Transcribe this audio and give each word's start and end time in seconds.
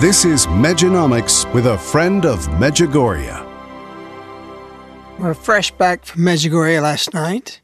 This 0.00 0.24
is 0.24 0.46
Mejanomics 0.46 1.44
with 1.52 1.66
a 1.66 1.76
friend 1.76 2.24
of 2.24 2.48
Medjugorje. 2.52 3.46
We're 5.18 5.34
fresh 5.34 5.72
back 5.72 6.06
from 6.06 6.22
Medjugorje 6.22 6.80
last 6.80 7.12
night, 7.12 7.60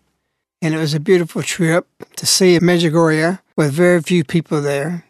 and 0.60 0.74
it 0.74 0.76
was 0.76 0.92
a 0.92 1.00
beautiful 1.00 1.42
trip 1.42 1.86
to 2.16 2.26
see 2.26 2.58
Medjugorje 2.58 3.38
with 3.56 3.72
very 3.72 4.02
few 4.02 4.22
people 4.22 4.60
there. 4.60 5.06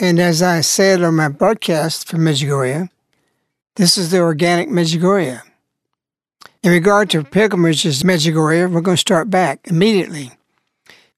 And 0.00 0.18
as 0.18 0.42
I 0.42 0.62
said 0.62 1.00
on 1.00 1.14
my 1.14 1.28
broadcast 1.28 2.08
from 2.08 2.22
Medjugorje, 2.22 2.90
this 3.76 3.96
is 3.96 4.10
the 4.10 4.18
organic 4.18 4.68
Medjugorje. 4.68 5.42
In 6.64 6.72
regard 6.72 7.08
to 7.10 7.22
pilgrimages 7.22 8.00
to 8.00 8.04
Medjugorje, 8.04 8.68
we're 8.68 8.80
going 8.80 8.96
to 8.96 9.00
start 9.00 9.30
back 9.30 9.60
immediately, 9.68 10.32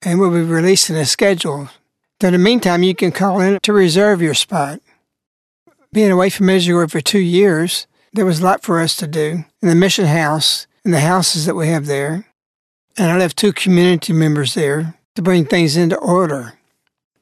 and 0.02 0.20
we'll 0.20 0.30
be 0.30 0.42
releasing 0.42 0.96
a 0.96 1.06
schedule 1.06 1.70
in 2.28 2.32
the 2.32 2.38
meantime, 2.38 2.82
you 2.82 2.94
can 2.94 3.12
call 3.12 3.40
in 3.40 3.58
to 3.60 3.72
reserve 3.72 4.20
your 4.20 4.34
spot. 4.34 4.80
Being 5.92 6.10
away 6.10 6.30
from 6.30 6.46
Medjugorje 6.46 6.90
for 6.90 7.00
two 7.00 7.18
years, 7.18 7.86
there 8.12 8.26
was 8.26 8.40
a 8.40 8.44
lot 8.44 8.62
for 8.62 8.80
us 8.80 8.96
to 8.96 9.06
do 9.06 9.44
in 9.62 9.68
the 9.68 9.74
mission 9.74 10.06
house 10.06 10.66
and 10.84 10.92
the 10.92 11.00
houses 11.00 11.46
that 11.46 11.54
we 11.54 11.68
have 11.68 11.86
there. 11.86 12.26
And 12.96 13.10
I 13.10 13.16
left 13.16 13.36
two 13.36 13.52
community 13.52 14.12
members 14.12 14.54
there 14.54 14.94
to 15.14 15.22
bring 15.22 15.44
things 15.44 15.76
into 15.76 15.96
order. 15.96 16.54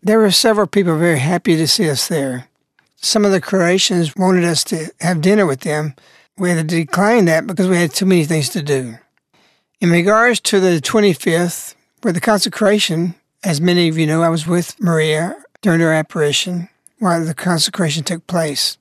There 0.02 0.18
were 0.18 0.30
several 0.30 0.66
people 0.66 0.98
very 0.98 1.18
happy 1.18 1.56
to 1.56 1.68
see 1.68 1.88
us 1.88 2.08
there. 2.08 2.48
Some 2.96 3.24
of 3.24 3.32
the 3.32 3.40
Croatians 3.40 4.16
wanted 4.16 4.44
us 4.44 4.64
to 4.64 4.90
have 5.00 5.20
dinner 5.20 5.46
with 5.46 5.60
them. 5.60 5.94
We 6.36 6.50
had 6.50 6.68
to 6.68 6.76
decline 6.76 7.26
that 7.26 7.46
because 7.46 7.68
we 7.68 7.76
had 7.76 7.92
too 7.92 8.06
many 8.06 8.24
things 8.24 8.48
to 8.50 8.62
do. 8.62 8.96
In 9.80 9.90
regards 9.90 10.40
to 10.40 10.60
the 10.60 10.80
25th, 10.80 11.74
where 12.02 12.12
the 12.12 12.20
consecration 12.20 13.14
as 13.44 13.60
many 13.60 13.88
of 13.88 13.98
you 13.98 14.06
know, 14.06 14.22
I 14.22 14.28
was 14.28 14.46
with 14.46 14.80
Maria 14.80 15.36
during 15.62 15.80
her 15.80 15.92
apparition 15.92 16.68
while 16.98 17.24
the 17.24 17.34
consecration 17.34 18.04
took 18.04 18.26
place. 18.26 18.78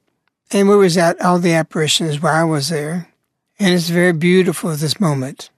And 0.51 0.67
we 0.69 0.75
was 0.75 0.97
at 0.97 1.21
all 1.21 1.39
the 1.39 1.53
apparitions 1.53 2.21
while 2.21 2.35
I 2.35 2.43
was 2.43 2.69
there. 2.69 3.09
And 3.59 3.73
it's 3.73 3.89
very 3.89 4.13
beautiful 4.13 4.71
at 4.71 4.79
this 4.79 4.99
moment. 4.99 5.49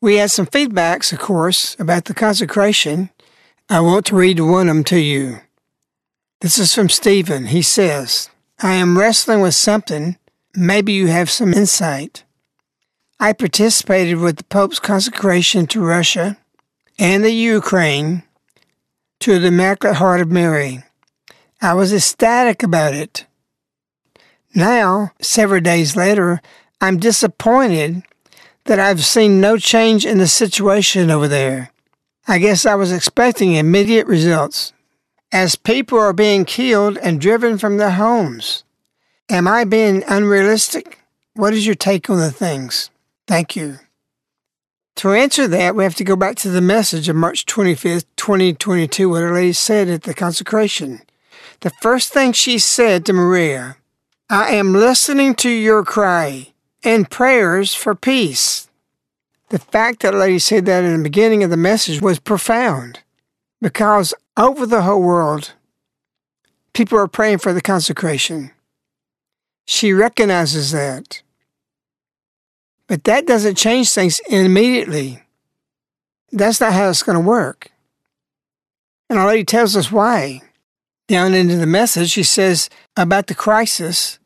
We 0.00 0.16
had 0.16 0.30
some 0.30 0.46
feedbacks, 0.46 1.12
of 1.12 1.18
course, 1.18 1.76
about 1.78 2.04
the 2.04 2.14
consecration. 2.14 3.10
I 3.68 3.80
want 3.80 4.06
to 4.06 4.16
read 4.16 4.40
one 4.40 4.68
of 4.68 4.74
them 4.74 4.84
to 4.84 5.00
you. 5.00 5.40
This 6.40 6.58
is 6.58 6.74
from 6.74 6.88
Stephen. 6.88 7.46
He 7.46 7.62
says, 7.62 8.28
I 8.60 8.74
am 8.74 8.98
wrestling 8.98 9.40
with 9.40 9.54
something. 9.54 10.18
Maybe 10.54 10.92
you 10.92 11.06
have 11.06 11.30
some 11.30 11.54
insight. 11.54 12.24
I 13.18 13.32
participated 13.32 14.18
with 14.18 14.36
the 14.36 14.44
Pope's 14.44 14.78
consecration 14.78 15.66
to 15.68 15.80
Russia 15.80 16.36
and 16.98 17.24
the 17.24 17.32
Ukraine 17.32 18.22
to 19.20 19.38
the 19.38 19.48
Immaculate 19.48 19.96
Heart 19.96 20.20
of 20.20 20.30
Mary. 20.30 20.82
I 21.60 21.74
was 21.74 21.92
ecstatic 21.92 22.62
about 22.62 22.94
it. 22.94 23.26
Now, 24.54 25.12
several 25.20 25.60
days 25.60 25.96
later, 25.96 26.40
I'm 26.80 26.98
disappointed 26.98 28.02
that 28.64 28.78
I've 28.78 29.04
seen 29.04 29.40
no 29.40 29.56
change 29.56 30.04
in 30.04 30.18
the 30.18 30.26
situation 30.26 31.10
over 31.10 31.28
there. 31.28 31.70
I 32.28 32.38
guess 32.38 32.66
I 32.66 32.74
was 32.74 32.92
expecting 32.92 33.54
immediate 33.54 34.06
results. 34.06 34.72
As 35.32 35.56
people 35.56 35.98
are 35.98 36.12
being 36.12 36.44
killed 36.44 36.98
and 36.98 37.20
driven 37.20 37.58
from 37.58 37.76
their 37.76 37.90
homes, 37.90 38.64
am 39.28 39.46
I 39.46 39.64
being 39.64 40.02
unrealistic? 40.08 41.00
What 41.34 41.52
is 41.52 41.66
your 41.66 41.74
take 41.74 42.08
on 42.08 42.18
the 42.18 42.30
things? 42.30 42.90
Thank 43.26 43.56
you. 43.56 43.78
To 44.96 45.12
answer 45.12 45.46
that, 45.46 45.76
we 45.76 45.84
have 45.84 45.94
to 45.96 46.04
go 46.04 46.16
back 46.16 46.36
to 46.36 46.48
the 46.48 46.62
message 46.62 47.10
of 47.10 47.16
March 47.16 47.44
25th, 47.44 48.06
2022, 48.16 49.10
what 49.10 49.22
Our 49.22 49.34
Lady 49.34 49.52
said 49.52 49.88
at 49.88 50.04
the 50.04 50.14
consecration. 50.14 51.02
The 51.60 51.70
first 51.82 52.14
thing 52.14 52.32
she 52.32 52.58
said 52.58 53.04
to 53.04 53.12
Maria, 53.12 53.76
I 54.30 54.52
am 54.52 54.72
listening 54.72 55.34
to 55.36 55.50
your 55.50 55.84
cry 55.84 56.54
and 56.82 57.10
prayers 57.10 57.74
for 57.74 57.94
peace. 57.94 58.68
The 59.50 59.58
fact 59.58 60.00
that 60.00 60.14
Our 60.14 60.20
Lady 60.20 60.38
said 60.38 60.64
that 60.64 60.82
in 60.82 60.96
the 60.96 61.02
beginning 61.02 61.44
of 61.44 61.50
the 61.50 61.58
message 61.58 62.00
was 62.00 62.18
profound 62.18 63.00
because 63.60 64.14
over 64.38 64.64
the 64.64 64.82
whole 64.82 65.02
world, 65.02 65.52
people 66.72 66.98
are 66.98 67.06
praying 67.06 67.38
for 67.38 67.52
the 67.52 67.60
consecration. 67.60 68.50
She 69.66 69.92
recognizes 69.92 70.72
that. 70.72 71.20
But 72.88 73.04
that 73.04 73.26
doesn't 73.26 73.56
change 73.56 73.90
things 73.90 74.20
immediately. 74.28 75.22
That's 76.32 76.60
not 76.60 76.72
how 76.72 76.88
it's 76.88 77.02
going 77.02 77.18
to 77.18 77.28
work. 77.28 77.70
And 79.08 79.18
Our 79.18 79.26
Lady 79.26 79.44
tells 79.44 79.76
us 79.76 79.90
why. 79.90 80.42
Down 81.08 81.34
into 81.34 81.56
the 81.56 81.66
message, 81.66 82.10
she 82.10 82.22
says 82.22 82.68
about 82.96 83.28
the 83.28 83.34
crisis 83.34 84.18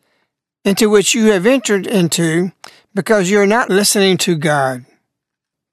into 0.65 0.89
which 0.89 1.15
you 1.15 1.27
have 1.27 1.47
entered 1.47 1.87
into 1.87 2.53
because 2.95 3.31
you're 3.31 3.47
not 3.47 3.71
listening 3.71 4.17
to 4.19 4.37
God. 4.37 4.85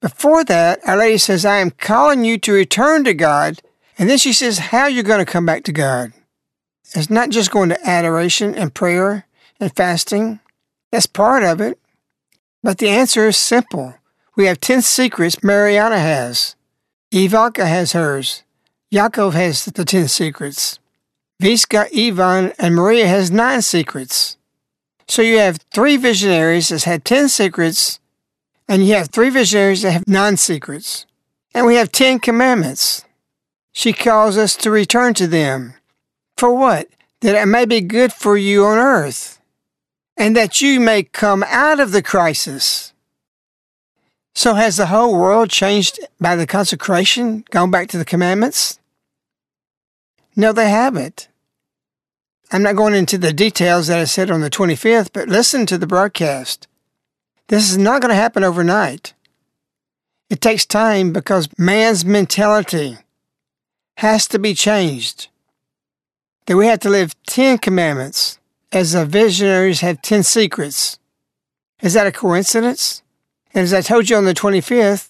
Before 0.01 0.43
that, 0.43 0.79
Our 0.85 0.97
Lady 0.97 1.17
says, 1.17 1.45
I 1.45 1.57
am 1.57 1.71
calling 1.71 2.23
you 2.23 2.37
to 2.39 2.51
return 2.51 3.03
to 3.05 3.13
God. 3.13 3.61
And 3.97 4.09
then 4.09 4.17
she 4.17 4.31
says, 4.31 4.59
how 4.59 4.87
you're 4.87 5.03
going 5.03 5.25
to 5.25 5.31
come 5.31 5.45
back 5.45 5.63
to 5.63 5.71
God. 5.71 6.13
It's 6.93 7.09
not 7.09 7.29
just 7.29 7.51
going 7.51 7.69
to 7.69 7.89
adoration 7.89 8.53
and 8.53 8.73
prayer 8.73 9.25
and 9.59 9.75
fasting. 9.75 10.39
That's 10.91 11.07
part 11.07 11.43
of 11.43 11.59
it. 11.59 11.79
But 12.63 12.77
the 12.79 12.89
answer 12.89 13.27
is 13.27 13.37
simple. 13.37 13.95
We 14.35 14.45
have 14.45 14.59
10 14.59 14.81
secrets 14.81 15.37
Mirjana 15.37 15.97
has. 15.97 16.55
Ivanka 17.11 17.65
has 17.65 17.93
hers. 17.93 18.43
Jakov 18.93 19.33
has 19.33 19.65
the 19.65 19.85
10 19.85 20.07
secrets. 20.07 20.79
Vicka, 21.41 21.87
Ivan, 21.95 22.53
and 22.57 22.75
Maria 22.75 23.07
has 23.07 23.31
nine 23.31 23.61
secrets. 23.61 24.37
So 25.07 25.21
you 25.21 25.37
have 25.37 25.59
three 25.73 25.97
visionaries 25.97 26.69
that 26.69 26.83
had 26.83 27.05
10 27.05 27.29
secrets, 27.29 27.99
and 28.67 28.85
you 28.85 28.95
have 28.95 29.09
three 29.09 29.29
visionaries 29.29 29.83
that 29.83 29.91
have 29.91 30.07
nine 30.07 30.37
secrets. 30.37 31.05
And 31.53 31.65
we 31.65 31.75
have 31.75 31.91
10 31.91 32.19
commandments. 32.19 33.05
She 33.71 33.93
calls 33.93 34.37
us 34.37 34.55
to 34.57 34.71
return 34.71 35.13
to 35.15 35.27
them. 35.27 35.75
For 36.35 36.53
what? 36.53 36.87
That 37.21 37.35
it 37.35 37.45
may 37.45 37.65
be 37.65 37.81
good 37.81 38.13
for 38.13 38.37
you 38.37 38.65
on 38.65 38.77
earth, 38.77 39.36
and 40.17 40.35
that 40.35 40.61
you 40.61 40.79
may 40.79 41.03
come 41.03 41.43
out 41.47 41.79
of 41.79 41.91
the 41.91 42.01
crisis. 42.01 42.93
So 44.33 44.55
has 44.55 44.77
the 44.77 44.87
whole 44.87 45.17
world 45.17 45.49
changed 45.49 45.99
by 46.19 46.35
the 46.35 46.47
consecration, 46.47 47.45
gone 47.51 47.71
back 47.71 47.87
to 47.89 47.97
the 47.97 48.05
commandments? 48.05 48.79
No, 50.35 50.51
they 50.51 50.69
haven't. 50.69 51.27
I'm 52.51 52.63
not 52.63 52.75
going 52.75 52.93
into 52.93 53.17
the 53.17 53.33
details 53.33 53.87
that 53.87 53.99
I 53.99 54.05
said 54.05 54.31
on 54.31 54.41
the 54.41 54.49
25th, 54.49 55.09
but 55.11 55.27
listen 55.27 55.65
to 55.65 55.77
the 55.77 55.87
broadcast. 55.87 56.67
This 57.47 57.69
is 57.69 57.77
not 57.77 58.01
going 58.01 58.09
to 58.09 58.15
happen 58.15 58.43
overnight. 58.43 59.13
It 60.29 60.41
takes 60.41 60.65
time 60.65 61.13
because 61.13 61.49
man's 61.57 62.05
mentality 62.05 62.97
has 63.97 64.27
to 64.27 64.39
be 64.39 64.53
changed. 64.53 65.29
That 66.45 66.57
we 66.57 66.67
have 66.67 66.79
to 66.81 66.89
live 66.89 67.15
10 67.25 67.57
commandments 67.57 68.36
as 68.71 68.91
the 68.91 69.05
visionaries 69.05 69.81
have 69.81 70.01
10 70.01 70.23
secrets. 70.23 70.99
Is 71.81 71.93
that 71.93 72.07
a 72.07 72.11
coincidence? 72.11 73.03
And 73.53 73.63
as 73.63 73.73
I 73.73 73.81
told 73.81 74.09
you 74.09 74.17
on 74.17 74.25
the 74.25 74.33
25th, 74.33 75.09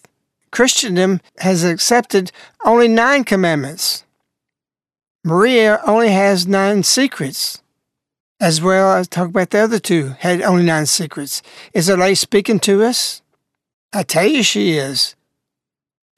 Christendom 0.52 1.22
has 1.40 1.64
accepted 1.64 2.32
only 2.66 2.88
nine 2.88 3.24
commandments. 3.24 4.06
Maria 5.24 5.82
only 5.86 6.10
has 6.10 6.48
nine 6.48 6.84
secrets. 6.84 7.62
As 8.40 8.62
well 8.62 8.94
as 8.94 9.08
talk 9.08 9.30
about 9.30 9.50
the 9.50 9.60
other 9.60 9.80
two, 9.80 10.16
had 10.20 10.42
only 10.42 10.64
nine 10.64 10.86
secrets. 10.86 11.42
Is 11.74 11.88
the 11.88 11.98
lady 11.98 12.16
speaking 12.16 12.60
to 12.62 12.84
us? 12.84 13.22
I 13.92 14.04
tell 14.04 14.28
you 14.28 14.44
she 14.44 14.78
is. 14.78 15.16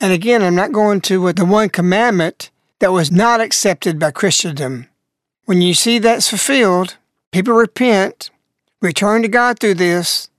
And 0.02 0.12
again, 0.12 0.44
I'm 0.44 0.56
not 0.56 0.72
going 0.72 1.02
to 1.02 1.34
the 1.34 1.46
one 1.46 1.70
commandment 1.70 2.52
that 2.80 2.92
was 2.92 3.12
not 3.12 3.42
accepted 3.42 4.00
by 4.00 4.12
Christendom. 4.12 4.88
When 5.46 5.62
you 5.62 5.74
see 5.74 5.98
that's 5.98 6.30
fulfilled, 6.30 6.98
people 7.32 7.54
repent, 7.54 8.32
return 8.82 9.22
to 9.22 9.28
God 9.28 9.60
through 9.60 9.76
this. 9.76 10.30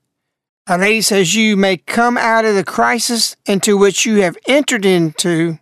A 0.66 0.78
lady 0.78 1.00
says 1.00 1.34
you 1.34 1.56
may 1.56 1.78
come 1.78 2.16
out 2.16 2.44
of 2.44 2.54
the 2.54 2.64
crisis 2.64 3.36
into 3.46 3.76
which 3.76 4.06
you 4.06 4.22
have 4.22 4.36
entered 4.46 4.84
into 4.84 5.58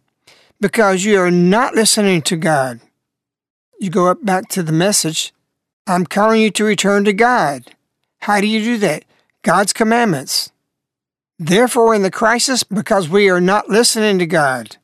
because 0.61 1.05
you 1.05 1.19
are 1.21 1.31
not 1.31 1.75
listening 1.75 2.21
to 2.23 2.37
God 2.37 2.81
you 3.79 3.91
go 3.91 4.09
up 4.09 4.25
back 4.25 4.49
to 4.49 4.63
the 4.63 4.73
message. 4.73 5.33
I'm 5.87 6.05
calling 6.05 6.43
you 6.43 6.51
to 6.51 6.65
return 6.65 7.05
to 7.05 7.13
God. 7.13 7.75
How 8.21 8.41
do 8.41 8.47
you 8.47 8.63
do 8.63 8.79
that? 8.79 9.05
God's 9.43 9.73
commandments. 9.73 10.51
Therefore, 11.39 11.95
in 11.95 12.03
the 12.03 12.11
crisis, 12.11 12.65
because 12.65 13.09
we 13.09 13.31
are 13.31 13.41
not 13.41 13.71
listening 13.71 14.19
to 14.19 14.27
God, 14.27 14.77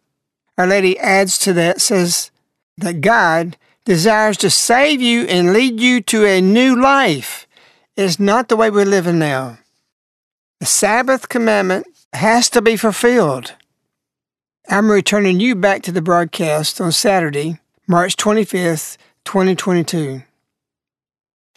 Our 0.56 0.68
Lady 0.68 0.98
adds 1.00 1.36
to 1.38 1.52
that, 1.54 1.80
says 1.80 2.30
that 2.78 3.00
God 3.00 3.56
desires 3.84 4.36
to 4.38 4.50
save 4.50 5.00
you 5.00 5.22
and 5.22 5.52
lead 5.52 5.80
you 5.80 6.00
to 6.00 6.24
a 6.24 6.40
new 6.40 6.80
life. 6.80 7.46
It's 7.96 8.18
not 8.18 8.48
the 8.48 8.56
way 8.56 8.70
we're 8.70 8.84
living 8.84 9.18
now. 9.18 9.58
The 10.60 10.66
Sabbath 10.66 11.28
commandment 11.28 11.86
has 12.12 12.48
to 12.50 12.62
be 12.62 12.76
fulfilled. 12.76 13.54
I'm 14.68 14.90
returning 14.90 15.40
you 15.40 15.54
back 15.54 15.82
to 15.82 15.92
the 15.92 16.02
broadcast 16.02 16.80
on 16.80 16.92
Saturday 16.92 17.58
March 17.86 18.16
25th, 18.16 18.96
2022. 19.26 20.22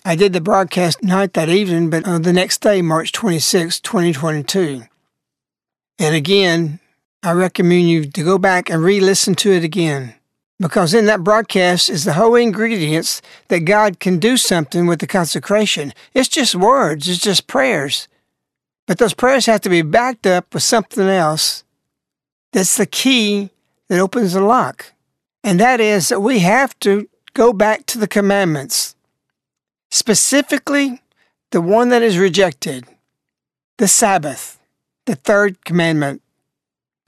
I 0.03 0.15
did 0.15 0.33
the 0.33 0.41
broadcast 0.41 1.01
not 1.01 1.33
that 1.33 1.47
evening, 1.47 1.89
but 1.89 2.05
on 2.05 2.23
the 2.23 2.33
next 2.33 2.59
day, 2.59 2.81
March 2.81 3.13
26, 3.13 3.79
2022. 3.79 4.83
And 5.99 6.15
again, 6.15 6.79
I 7.23 7.31
recommend 7.31 7.89
you 7.89 8.05
to 8.05 8.23
go 8.23 8.37
back 8.37 8.69
and 8.69 8.83
re 8.83 8.99
listen 8.99 9.35
to 9.35 9.51
it 9.51 9.63
again. 9.63 10.15
Because 10.59 10.93
in 10.93 11.05
that 11.05 11.23
broadcast 11.23 11.89
is 11.89 12.03
the 12.03 12.13
whole 12.13 12.35
ingredients 12.35 13.21
that 13.49 13.59
God 13.59 13.99
can 13.99 14.17
do 14.17 14.37
something 14.37 14.87
with 14.87 14.99
the 14.99 15.07
consecration. 15.07 15.93
It's 16.13 16.27
just 16.27 16.55
words, 16.55 17.07
it's 17.07 17.19
just 17.19 17.47
prayers. 17.47 18.07
But 18.87 18.97
those 18.97 19.13
prayers 19.13 19.45
have 19.45 19.61
to 19.61 19.69
be 19.69 19.81
backed 19.81 20.25
up 20.25 20.53
with 20.53 20.63
something 20.63 21.07
else 21.07 21.63
that's 22.53 22.77
the 22.77 22.85
key 22.85 23.51
that 23.89 23.99
opens 23.99 24.33
the 24.33 24.41
lock 24.41 24.93
and 25.47 25.61
that 25.61 25.79
is 25.79 26.09
that 26.09 26.19
we 26.19 26.39
have 26.39 26.77
to 26.79 27.07
go 27.33 27.53
back 27.53 27.85
to 27.85 27.97
the 27.97 28.07
commandments, 28.07 28.97
specifically 29.89 31.01
the 31.51 31.61
one 31.61 31.87
that 31.87 32.01
is 32.01 32.17
rejected, 32.17 32.83
the 33.77 33.87
Sabbath, 33.87 34.59
the 35.05 35.15
third 35.15 35.63
commandment. 35.63 36.21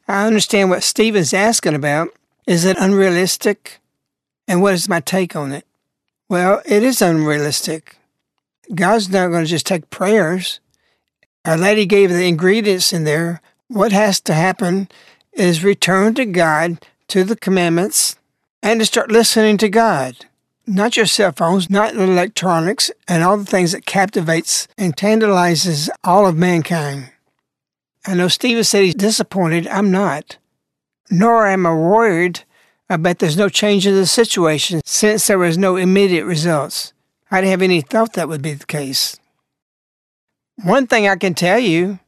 I 0.08 0.26
understand 0.26 0.70
what 0.70 0.84
Stephen's 0.84 1.34
asking 1.34 1.76
about. 1.76 2.10
Is 2.50 2.66
it 2.66 2.80
unrealistic? 2.80 3.80
And 4.48 4.60
what 4.60 4.74
is 4.74 4.90
my 4.90 5.02
take 5.02 5.36
on 5.36 5.52
it? 5.52 5.68
Well, 6.28 6.64
it 6.66 6.82
is 6.82 7.00
unrealistic. 7.00 7.98
God's 8.74 9.08
not 9.08 9.28
going 9.28 9.44
to 9.44 9.50
just 9.50 9.68
take 9.68 9.92
prayers. 9.92 10.60
Our 11.46 11.58
Lady 11.58 11.86
gave 11.86 12.10
the 12.10 12.28
ingredients 12.28 12.92
in 12.92 13.04
there. 13.04 13.42
What 13.68 13.92
has 13.92 14.20
to 14.22 14.34
happen 14.34 14.90
is 15.32 15.64
return 15.64 16.16
to 16.16 16.26
God, 16.26 16.84
to 17.10 17.24
the 17.24 17.36
commandments, 17.36 18.16
and 18.64 18.80
to 18.80 18.86
start 18.88 19.12
listening 19.12 19.60
to 19.60 19.70
God. 19.70 20.26
Not 20.66 20.98
your 20.98 21.06
cell 21.06 21.32
phones, 21.32 21.70
not 21.70 21.94
electronics, 21.94 22.90
and 23.08 23.24
all 23.24 23.38
the 23.38 23.46
things 23.46 23.74
that 23.74 23.86
captivates 23.86 24.68
and 24.76 24.98
tantalizes 24.98 25.88
all 26.04 26.26
of 26.26 26.36
mankind. 26.36 27.12
I 28.08 28.16
know 28.16 28.28
Stephen 28.28 28.64
said 28.64 28.86
he's 28.86 28.96
disappointed. 28.96 29.68
I'm 29.68 29.92
not. 29.92 30.38
Nor 31.10 31.48
am 31.48 31.66
I 31.66 31.74
worried 31.74 32.42
about 32.90 33.20
there's 33.20 33.38
no 33.38 33.50
change 33.50 33.86
in 33.86 33.96
the 33.96 34.06
situation 34.06 34.82
since 34.86 35.28
there 35.28 35.38
was 35.38 35.58
no 35.58 35.76
immediate 35.76 36.26
results. 36.26 36.94
I 37.32 37.42
didn't 37.42 37.52
have 37.52 37.62
any 37.62 37.82
thought 37.82 38.14
that 38.14 38.28
would 38.28 38.42
be 38.42 38.54
the 38.54 38.66
case. 38.66 39.20
One 40.64 40.88
thing 40.88 41.08
I 41.08 41.16
can 41.16 41.34
tell 41.34 41.60
you 41.60 42.00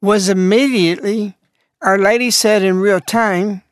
was 0.00 0.28
immediately 0.28 1.36
Our 1.84 1.98
Lady 1.98 2.30
said 2.30 2.62
in 2.62 2.80
real 2.80 3.00
time, 3.00 3.62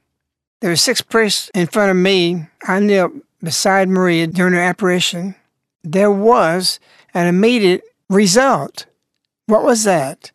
there 0.60 0.68
were 0.70 0.76
six 0.76 1.00
priests 1.00 1.50
in 1.54 1.66
front 1.66 1.90
of 1.90 1.96
me. 1.96 2.46
I 2.68 2.78
knelt 2.78 3.12
beside 3.42 3.88
Maria 3.88 4.26
during 4.26 4.52
her 4.52 4.60
apparition. 4.60 5.34
There 5.82 6.10
was 6.10 6.78
an 7.14 7.26
immediate 7.26 7.82
result. 8.10 8.84
What 9.46 9.64
was 9.64 9.84
that? 9.84 10.30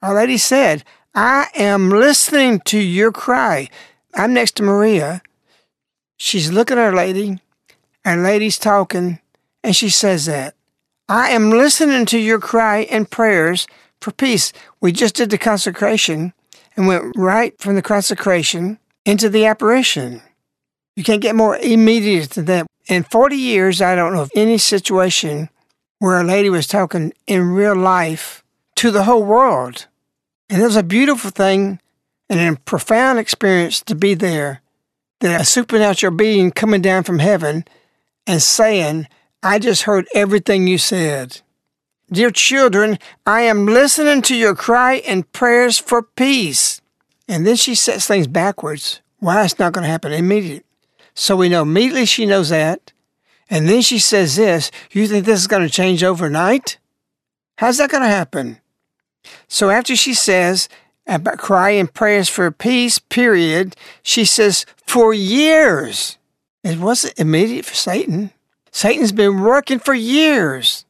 Our 0.00 0.14
Lady 0.14 0.38
said, 0.38 0.84
I 1.14 1.48
am 1.54 1.90
listening 1.90 2.60
to 2.66 2.78
your 2.78 3.12
cry. 3.12 3.68
I'm 4.14 4.34
next 4.34 4.56
to 4.56 4.62
Maria. 4.62 5.22
She's 6.16 6.52
looking 6.52 6.78
at 6.78 6.84
Our 6.84 6.94
Lady, 6.94 7.40
and 8.04 8.22
Lady's 8.22 8.58
talking, 8.58 9.20
and 9.62 9.74
she 9.74 9.88
says 9.88 10.26
that. 10.26 10.54
I 11.08 11.30
am 11.30 11.50
listening 11.50 12.06
to 12.06 12.18
your 12.18 12.38
cry 12.38 12.80
and 12.90 13.10
prayers 13.10 13.66
for 14.00 14.12
peace. 14.12 14.52
We 14.80 14.92
just 14.92 15.14
did 15.14 15.30
the 15.30 15.38
consecration 15.38 16.34
and 16.76 16.86
went 16.86 17.16
right 17.16 17.58
from 17.58 17.74
the 17.74 17.82
consecration 17.82 18.78
into 19.04 19.28
the 19.28 19.46
apparition. 19.46 20.22
You 20.96 21.04
can't 21.04 21.22
get 21.22 21.34
more 21.34 21.56
immediate 21.56 22.30
than 22.30 22.44
that. 22.46 22.66
In 22.88 23.04
40 23.04 23.36
years, 23.36 23.80
I 23.80 23.94
don't 23.94 24.12
know 24.12 24.22
of 24.22 24.32
any 24.34 24.58
situation 24.58 25.48
where 25.98 26.20
a 26.20 26.24
lady 26.24 26.50
was 26.50 26.66
talking 26.66 27.12
in 27.26 27.50
real 27.50 27.76
life 27.76 28.44
to 28.76 28.90
the 28.90 29.04
whole 29.04 29.24
world. 29.24 29.86
And 30.50 30.62
it 30.62 30.64
was 30.64 30.76
a 30.76 30.82
beautiful 30.82 31.30
thing 31.30 31.80
and 32.28 32.56
a 32.56 32.60
profound 32.60 33.18
experience 33.18 33.80
to 33.82 33.94
be 33.94 34.14
there. 34.14 34.62
That 35.20 35.40
a 35.40 35.44
supernatural 35.44 36.14
being 36.14 36.52
coming 36.52 36.80
down 36.80 37.02
from 37.02 37.18
heaven 37.18 37.64
and 38.26 38.40
saying, 38.40 39.08
I 39.42 39.58
just 39.58 39.82
heard 39.82 40.06
everything 40.14 40.66
you 40.66 40.78
said. 40.78 41.40
Dear 42.10 42.30
children, 42.30 42.98
I 43.26 43.42
am 43.42 43.66
listening 43.66 44.22
to 44.22 44.36
your 44.36 44.54
cry 44.54 44.96
and 45.06 45.30
prayers 45.32 45.78
for 45.78 46.02
peace. 46.02 46.80
And 47.26 47.46
then 47.46 47.56
she 47.56 47.74
sets 47.74 48.06
things 48.06 48.26
backwards. 48.26 49.00
Why 49.18 49.44
it's 49.44 49.58
not 49.58 49.72
going 49.72 49.82
to 49.82 49.90
happen 49.90 50.12
immediately. 50.12 50.64
So 51.14 51.36
we 51.36 51.48
know 51.48 51.62
immediately 51.62 52.06
she 52.06 52.24
knows 52.24 52.48
that. 52.48 52.92
And 53.50 53.68
then 53.68 53.82
she 53.82 53.98
says 53.98 54.36
this 54.36 54.70
You 54.92 55.06
think 55.06 55.26
this 55.26 55.40
is 55.40 55.46
going 55.46 55.66
to 55.66 55.72
change 55.72 56.04
overnight? 56.04 56.78
How's 57.56 57.78
that 57.78 57.90
going 57.90 58.04
to 58.04 58.08
happen? 58.08 58.60
So 59.48 59.70
after 59.70 59.96
she 59.96 60.14
says, 60.14 60.68
about 61.06 61.38
crying 61.38 61.86
prayers 61.86 62.28
for 62.28 62.50
peace, 62.50 62.98
period, 62.98 63.74
she 64.02 64.24
says, 64.24 64.66
for 64.86 65.14
years. 65.14 66.18
It 66.62 66.78
wasn't 66.78 67.18
immediate 67.18 67.64
for 67.64 67.74
Satan. 67.74 68.30
Satan's 68.70 69.12
been 69.12 69.40
working 69.40 69.78
for 69.78 69.94
years. 69.94 70.84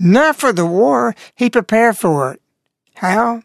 Not 0.00 0.36
for 0.36 0.52
the 0.52 0.66
war. 0.66 1.14
He 1.34 1.50
prepared 1.50 1.96
for 1.96 2.32
it. 2.32 2.42
How? 2.94 3.42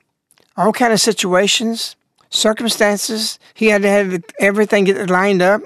All 0.57 0.73
kind 0.73 0.93
of 0.93 0.99
situations 0.99 1.95
circumstances. 2.35 3.39
He 3.53 3.67
had 3.67 3.81
to 3.81 3.89
have 3.89 4.23
everything 4.39 4.83
get 4.83 5.09
lined 5.09 5.41
up. 5.41 5.61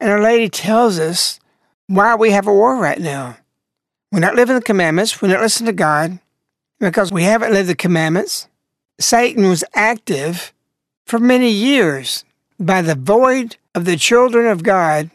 And 0.00 0.10
Our 0.10 0.20
Lady 0.20 0.48
tells 0.48 0.98
us 0.98 1.38
why 1.86 2.14
we 2.14 2.30
have 2.30 2.46
a 2.46 2.54
war 2.54 2.76
right 2.76 2.98
now. 2.98 3.36
We're 4.10 4.20
not 4.20 4.34
living 4.34 4.56
the 4.56 4.62
commandments. 4.62 5.20
We're 5.20 5.28
not 5.28 5.40
listening 5.40 5.66
to 5.66 5.72
God 5.72 6.18
because 6.80 7.12
we 7.12 7.22
haven't 7.22 7.52
lived 7.52 7.68
the 7.68 7.74
commandments. 7.76 8.48
Satan 8.98 9.48
was 9.48 9.64
active 9.74 10.52
for 11.06 11.18
many 11.18 11.50
years 11.50 12.24
by 12.58 12.82
the 12.82 12.94
void 12.94 13.56
of 13.74 13.84
the 13.84 13.96
children 13.96 14.46
of 14.46 14.62
God 14.62 15.10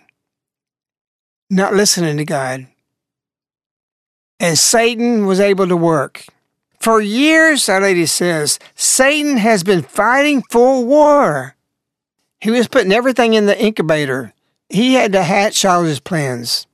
not 1.50 1.74
listening 1.74 2.18
to 2.18 2.26
God. 2.26 2.68
And 4.40 4.58
Satan 4.58 5.26
was 5.26 5.40
able 5.40 5.68
to 5.68 5.78
work. 5.78 6.26
For 6.80 7.02
years, 7.02 7.70
Our 7.70 7.82
Lady 7.82 8.06
says, 8.06 8.60
Satan 8.76 9.38
has 9.38 9.64
been 9.64 9.82
fighting 9.82 10.44
full 10.52 10.86
war. 10.86 11.56
He 12.40 12.52
was 12.52 12.68
putting 12.68 12.92
everything 12.92 13.34
in 13.34 13.46
the 13.46 13.60
incubator. 13.60 14.34
He 14.70 14.94
had 14.94 15.14
to 15.14 15.24
hatch 15.24 15.64
all 15.64 15.84
his 15.84 16.00
plans. 16.00 16.68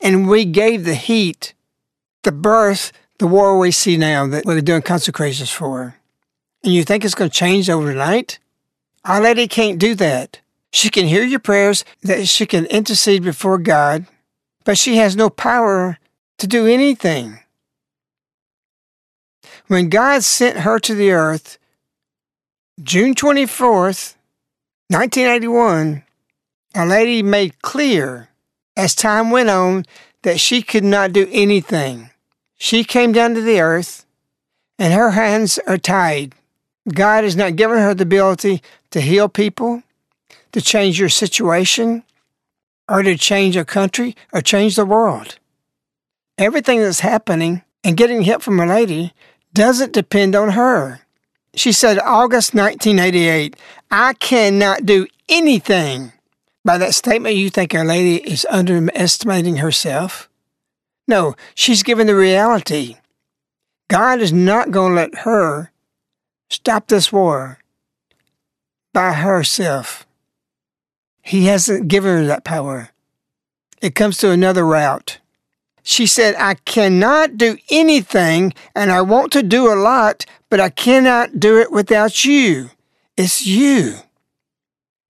And 0.00 0.28
we 0.28 0.44
gave 0.44 0.84
the 0.84 0.94
heat, 0.94 1.54
the 2.22 2.32
birth, 2.32 2.92
the 3.18 3.26
war 3.26 3.58
we 3.58 3.70
see 3.70 3.96
now 3.96 4.26
that 4.28 4.44
we're 4.44 4.60
doing 4.60 4.82
consecrations 4.82 5.50
for. 5.50 5.96
And 6.64 6.72
you 6.72 6.84
think 6.84 7.04
it's 7.04 7.14
going 7.14 7.30
to 7.30 7.36
change 7.36 7.68
overnight? 7.68 8.38
Our 9.04 9.20
Lady 9.20 9.48
can't 9.48 9.78
do 9.78 9.94
that. 9.96 10.40
She 10.72 10.90
can 10.90 11.06
hear 11.06 11.24
your 11.24 11.40
prayers, 11.40 11.84
that 12.02 12.28
she 12.28 12.46
can 12.46 12.66
intercede 12.66 13.22
before 13.22 13.58
God, 13.58 14.06
but 14.64 14.76
she 14.76 14.96
has 14.96 15.16
no 15.16 15.30
power 15.30 15.98
to 16.38 16.46
do 16.46 16.66
anything. 16.66 17.40
When 19.66 19.88
God 19.88 20.24
sent 20.24 20.58
her 20.58 20.78
to 20.80 20.94
the 20.94 21.10
earth, 21.10 21.58
June 22.82 23.14
24th, 23.14 24.14
1981, 24.88 26.04
Our 26.74 26.86
Lady 26.86 27.22
made 27.22 27.60
clear 27.62 28.28
as 28.76 28.94
time 28.94 29.30
went 29.30 29.48
on 29.48 29.84
that 30.22 30.38
she 30.38 30.62
could 30.62 30.84
not 30.84 31.12
do 31.12 31.26
anything. 31.30 32.07
She 32.58 32.84
came 32.84 33.12
down 33.12 33.34
to 33.34 33.40
the 33.40 33.60
earth 33.60 34.04
and 34.78 34.92
her 34.92 35.12
hands 35.12 35.58
are 35.66 35.78
tied. 35.78 36.34
God 36.92 37.24
has 37.24 37.36
not 37.36 37.56
given 37.56 37.78
her 37.78 37.94
the 37.94 38.02
ability 38.02 38.62
to 38.90 39.00
heal 39.00 39.28
people, 39.28 39.82
to 40.52 40.60
change 40.60 40.98
your 40.98 41.08
situation, 41.08 42.02
or 42.88 43.02
to 43.02 43.16
change 43.16 43.56
a 43.56 43.64
country 43.64 44.16
or 44.32 44.40
change 44.40 44.76
the 44.76 44.86
world. 44.86 45.38
Everything 46.38 46.80
that's 46.80 47.00
happening 47.00 47.62
and 47.84 47.96
getting 47.96 48.22
help 48.22 48.42
from 48.42 48.58
Our 48.60 48.66
Lady 48.66 49.12
doesn't 49.52 49.92
depend 49.92 50.34
on 50.34 50.50
her. 50.50 51.00
She 51.54 51.72
said, 51.72 51.98
August 51.98 52.54
1988, 52.54 53.56
I 53.90 54.14
cannot 54.14 54.86
do 54.86 55.06
anything. 55.28 56.12
By 56.64 56.78
that 56.78 56.94
statement, 56.94 57.36
you 57.36 57.50
think 57.50 57.74
Our 57.74 57.84
Lady 57.84 58.16
is 58.16 58.46
underestimating 58.50 59.56
herself? 59.56 60.27
No, 61.08 61.34
she's 61.54 61.82
given 61.82 62.06
the 62.06 62.14
reality. 62.14 62.96
God 63.88 64.20
is 64.20 64.32
not 64.32 64.70
going 64.70 64.90
to 64.90 64.96
let 64.96 65.14
her 65.20 65.72
stop 66.50 66.86
this 66.86 67.10
war 67.10 67.58
by 68.92 69.14
herself. 69.14 70.06
He 71.22 71.46
hasn't 71.46 71.88
given 71.88 72.18
her 72.18 72.26
that 72.26 72.44
power. 72.44 72.90
It 73.80 73.94
comes 73.94 74.18
to 74.18 74.30
another 74.30 74.64
route. 74.66 75.18
She 75.82 76.06
said, 76.06 76.34
I 76.36 76.54
cannot 76.54 77.38
do 77.38 77.56
anything 77.70 78.52
and 78.74 78.92
I 78.92 79.00
want 79.00 79.32
to 79.32 79.42
do 79.42 79.72
a 79.72 79.74
lot, 79.74 80.26
but 80.50 80.60
I 80.60 80.68
cannot 80.68 81.40
do 81.40 81.58
it 81.58 81.72
without 81.72 82.24
you. 82.24 82.70
It's 83.16 83.46
you. 83.46 83.94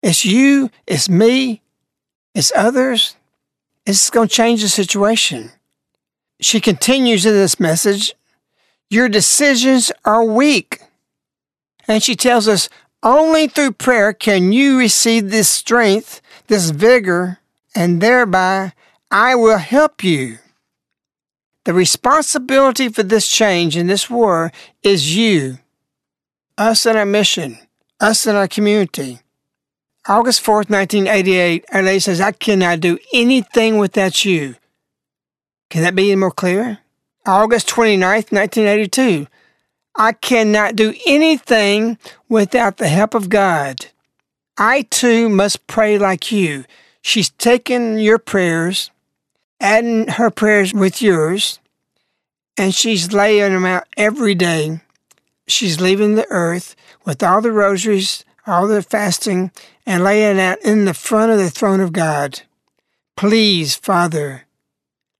It's 0.02 0.24
you, 0.24 0.70
it's 0.86 1.08
me, 1.08 1.60
it's 2.34 2.52
others. 2.54 3.16
It's 3.84 4.10
going 4.10 4.28
to 4.28 4.34
change 4.34 4.62
the 4.62 4.68
situation. 4.68 5.50
She 6.40 6.60
continues 6.60 7.26
in 7.26 7.32
this 7.32 7.58
message 7.58 8.14
Your 8.90 9.08
decisions 9.08 9.92
are 10.04 10.24
weak. 10.24 10.80
And 11.86 12.02
she 12.02 12.14
tells 12.14 12.48
us 12.48 12.68
only 13.02 13.48
through 13.48 13.72
prayer 13.72 14.12
can 14.12 14.52
you 14.52 14.78
receive 14.78 15.30
this 15.30 15.48
strength, 15.48 16.20
this 16.48 16.70
vigor, 16.70 17.38
and 17.74 18.00
thereby 18.00 18.72
I 19.10 19.34
will 19.34 19.58
help 19.58 20.04
you. 20.04 20.38
The 21.64 21.72
responsibility 21.74 22.88
for 22.88 23.02
this 23.02 23.28
change 23.28 23.76
in 23.76 23.86
this 23.86 24.08
war 24.08 24.52
is 24.82 25.16
you, 25.16 25.58
us 26.56 26.86
and 26.86 26.96
our 26.96 27.04
mission, 27.04 27.58
us 28.00 28.26
and 28.26 28.36
our 28.36 28.48
community. 28.48 29.20
August 30.06 30.42
4th, 30.42 30.70
1988, 30.70 31.66
Our 31.70 31.82
Lady 31.82 32.00
says, 32.00 32.20
I 32.20 32.32
cannot 32.32 32.80
do 32.80 32.98
anything 33.12 33.76
without 33.76 34.24
you. 34.24 34.56
Can 35.70 35.82
that 35.82 35.94
be 35.94 36.10
any 36.10 36.16
more 36.16 36.30
clear? 36.30 36.78
August 37.26 37.68
29th, 37.68 38.32
1982, 38.32 39.26
I 39.94 40.12
cannot 40.12 40.76
do 40.76 40.94
anything 41.06 41.98
without 42.28 42.78
the 42.78 42.88
help 42.88 43.14
of 43.14 43.28
God. 43.28 43.86
I 44.56 44.82
too 44.82 45.28
must 45.28 45.66
pray 45.66 45.98
like 45.98 46.32
you. 46.32 46.64
She's 47.02 47.30
taken 47.30 47.98
your 47.98 48.18
prayers 48.18 48.90
adding 49.60 50.08
her 50.08 50.30
prayers 50.30 50.72
with 50.72 51.02
yours, 51.02 51.58
and 52.56 52.74
she's 52.74 53.12
laying 53.12 53.52
them 53.52 53.64
out 53.64 53.86
every 53.96 54.34
day. 54.34 54.80
She's 55.46 55.80
leaving 55.80 56.14
the 56.14 56.26
earth 56.30 56.76
with 57.04 57.22
all 57.22 57.40
the 57.40 57.52
rosaries, 57.52 58.24
all 58.46 58.66
the 58.66 58.82
fasting, 58.82 59.50
and 59.86 60.04
laying 60.04 60.38
out 60.38 60.58
in 60.62 60.84
the 60.84 60.94
front 60.94 61.32
of 61.32 61.38
the 61.38 61.50
throne 61.50 61.80
of 61.80 61.92
God. 61.92 62.42
Please, 63.16 63.74
Father, 63.74 64.44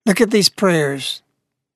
look 0.08 0.20
at 0.20 0.32
these 0.32 0.48
prayers. 0.48 1.22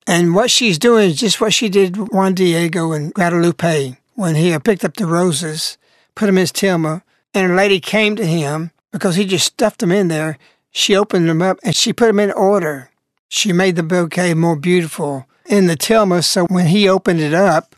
And 0.05 0.35
what 0.35 0.51
she's 0.51 0.77
doing 0.77 1.11
is 1.11 1.19
just 1.19 1.39
what 1.39 1.53
she 1.53 1.69
did 1.69 2.11
Juan 2.11 2.33
Diego 2.33 2.91
in 2.91 3.11
Guadalupe 3.11 3.95
when 4.15 4.35
he 4.35 4.57
picked 4.59 4.83
up 4.83 4.95
the 4.95 5.05
roses, 5.05 5.77
put 6.15 6.25
them 6.25 6.37
in 6.37 6.41
his 6.41 6.51
tilma, 6.51 7.03
and 7.33 7.53
a 7.53 7.55
lady 7.55 7.79
came 7.79 8.17
to 8.17 8.25
him 8.25 8.71
because 8.91 9.15
he 9.15 9.23
just 9.23 9.45
stuffed 9.45 9.79
them 9.79 9.91
in 9.91 10.09
there 10.09 10.37
she 10.75 10.95
opened 10.95 11.29
them 11.29 11.41
up 11.41 11.59
and 11.63 11.75
she 11.75 11.93
put 11.93 12.07
them 12.07 12.19
in 12.19 12.31
order. 12.31 12.89
She 13.29 13.53
made 13.53 13.75
the 13.75 13.83
bouquet 13.83 14.33
more 14.33 14.55
beautiful 14.55 15.27
in 15.45 15.67
the 15.67 15.77
tilma 15.77 16.23
so 16.23 16.45
when 16.45 16.65
he 16.65 16.89
opened 16.89 17.21
it 17.21 17.33
up, 17.33 17.75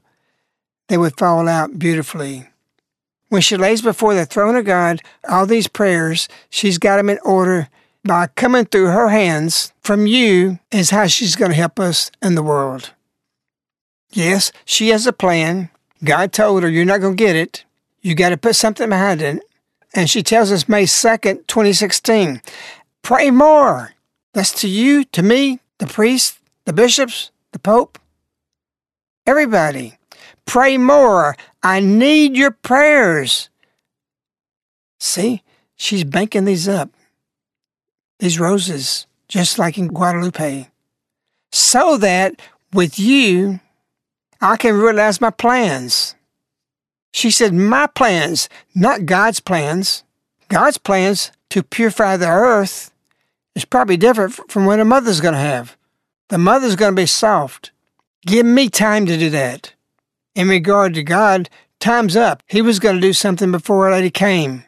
they 0.87 0.97
would 0.97 1.17
fall 1.17 1.47
out 1.49 1.77
beautifully. 1.77 2.47
When 3.27 3.41
she 3.41 3.57
lays 3.57 3.81
before 3.81 4.13
the 4.13 4.25
throne 4.25 4.55
of 4.55 4.65
God 4.65 5.01
all 5.27 5.45
these 5.45 5.67
prayers, 5.67 6.29
she's 6.49 6.77
got 6.77 6.97
them 6.97 7.09
in 7.09 7.19
order 7.25 7.67
by 8.05 8.27
coming 8.27 8.65
through 8.65 8.85
her 8.85 9.09
hands 9.09 9.73
from 9.81 10.05
you 10.05 10.59
is 10.71 10.91
how 10.91 11.07
she's 11.07 11.35
going 11.35 11.51
to 11.51 11.57
help 11.57 11.79
us 11.79 12.11
in 12.21 12.35
the 12.35 12.43
world. 12.43 12.91
Yes, 14.11 14.51
she 14.63 14.89
has 14.89 15.07
a 15.07 15.11
plan. 15.11 15.69
God 16.03 16.31
told 16.31 16.63
her, 16.63 16.69
You're 16.69 16.85
not 16.85 17.01
going 17.01 17.17
to 17.17 17.23
get 17.23 17.35
it. 17.35 17.65
You 18.01 18.13
got 18.13 18.29
to 18.29 18.37
put 18.37 18.55
something 18.55 18.89
behind 18.89 19.21
it. 19.21 19.43
And 19.93 20.09
she 20.09 20.21
tells 20.21 20.51
us 20.51 20.69
May 20.69 20.83
2nd, 20.83 21.47
2016. 21.47 22.41
Pray 23.01 23.31
more. 23.31 23.93
That's 24.33 24.51
to 24.61 24.67
you, 24.67 25.05
to 25.05 25.23
me, 25.23 25.59
the 25.79 25.87
priests, 25.87 26.39
the 26.65 26.73
bishops, 26.73 27.31
the 27.53 27.59
pope, 27.59 27.97
everybody. 29.25 29.97
Pray 30.45 30.77
more. 30.77 31.35
I 31.63 31.79
need 31.79 32.35
your 32.35 32.51
prayers. 32.51 33.49
See, 34.99 35.41
she's 35.75 36.03
banking 36.03 36.45
these 36.45 36.67
up, 36.67 36.89
these 38.25 38.39
roses, 38.39 39.05
just 39.27 39.59
like 39.59 39.77
in 39.77 39.87
Guadalupe, 39.87 40.67
so 41.51 41.97
that 41.97 42.41
with 42.73 42.99
you, 42.99 43.59
I 44.41 44.57
can 44.57 44.75
realize 44.75 45.21
my 45.21 45.29
plans. 45.29 46.15
She 47.13 47.29
said, 47.31 47.53
My 47.53 47.87
plans, 47.87 48.49
not 48.73 49.05
God's 49.05 49.39
plans. 49.39 50.03
God's 50.49 50.77
plans 50.77 51.31
to 51.51 51.63
purify 51.63 52.17
the 52.17 52.27
earth 52.27 52.91
is 53.55 53.63
probably 53.63 53.95
different 53.95 54.33
from 54.51 54.65
what 54.65 54.79
a 54.79 54.85
mother's 54.85 55.21
going 55.21 55.33
to 55.35 55.39
have. 55.39 55.77
The 56.29 56.37
mother's 56.37 56.75
going 56.75 56.95
to 56.95 57.01
be 57.01 57.05
soft. 57.05 57.71
Give 58.25 58.45
me 58.45 58.69
time 58.69 59.05
to 59.05 59.17
do 59.17 59.29
that. 59.29 59.73
In 60.33 60.49
regard 60.49 60.95
to 60.95 61.03
God, 61.03 61.49
time's 61.79 62.15
up. 62.15 62.41
He 62.47 62.61
was 62.61 62.79
going 62.79 62.95
to 62.95 63.01
do 63.01 63.13
something 63.13 63.51
before 63.51 63.85
Our 63.85 63.91
Lady 63.91 64.09
came. 64.09 64.65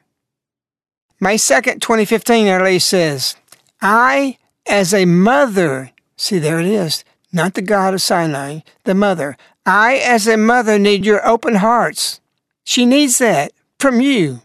May 1.20 1.36
2nd, 1.36 1.82
2015, 1.82 2.48
Our 2.48 2.64
Lady 2.64 2.80
says, 2.80 3.36
I, 3.82 4.38
as 4.68 4.94
a 4.94 5.06
mother, 5.06 5.92
see, 6.16 6.40
there 6.40 6.60
it 6.60 6.66
is, 6.66 7.04
not 7.32 7.54
the 7.54 7.62
God 7.62 7.94
of 7.94 8.02
Sinai, 8.02 8.60
the 8.84 8.96
mother. 8.96 9.38
I, 9.66 9.98
as 9.98 10.28
a 10.28 10.38
mother, 10.38 10.80
need 10.80 11.06
your 11.06 11.28
open 11.28 11.56
hearts. 11.56 12.22
She 12.64 12.86
needs 12.86 13.18
that 13.20 13.52
from 13.80 14.02
you. 14.02 14.42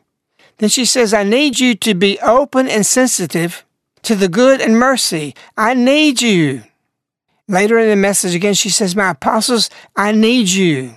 Then 0.59 0.69
she 0.69 0.85
says, 0.85 1.15
I 1.15 1.25
need 1.25 1.59
you 1.59 1.75
to 1.77 1.95
be 1.95 2.19
open 2.21 2.69
and 2.69 2.85
sensitive 2.85 3.65
to 4.03 4.15
the 4.15 4.29
good 4.29 4.61
and 4.61 4.79
mercy. 4.79 5.35
I 5.57 5.75
need 5.75 6.21
you. 6.21 6.63
Later 7.49 7.79
in 7.79 7.89
the 7.89 7.97
message 7.97 8.35
again, 8.35 8.55
she 8.55 8.71
says, 8.71 8.95
My 8.95 9.11
apostles, 9.11 9.71
I 9.97 10.13
need 10.13 10.49
you. 10.49 10.97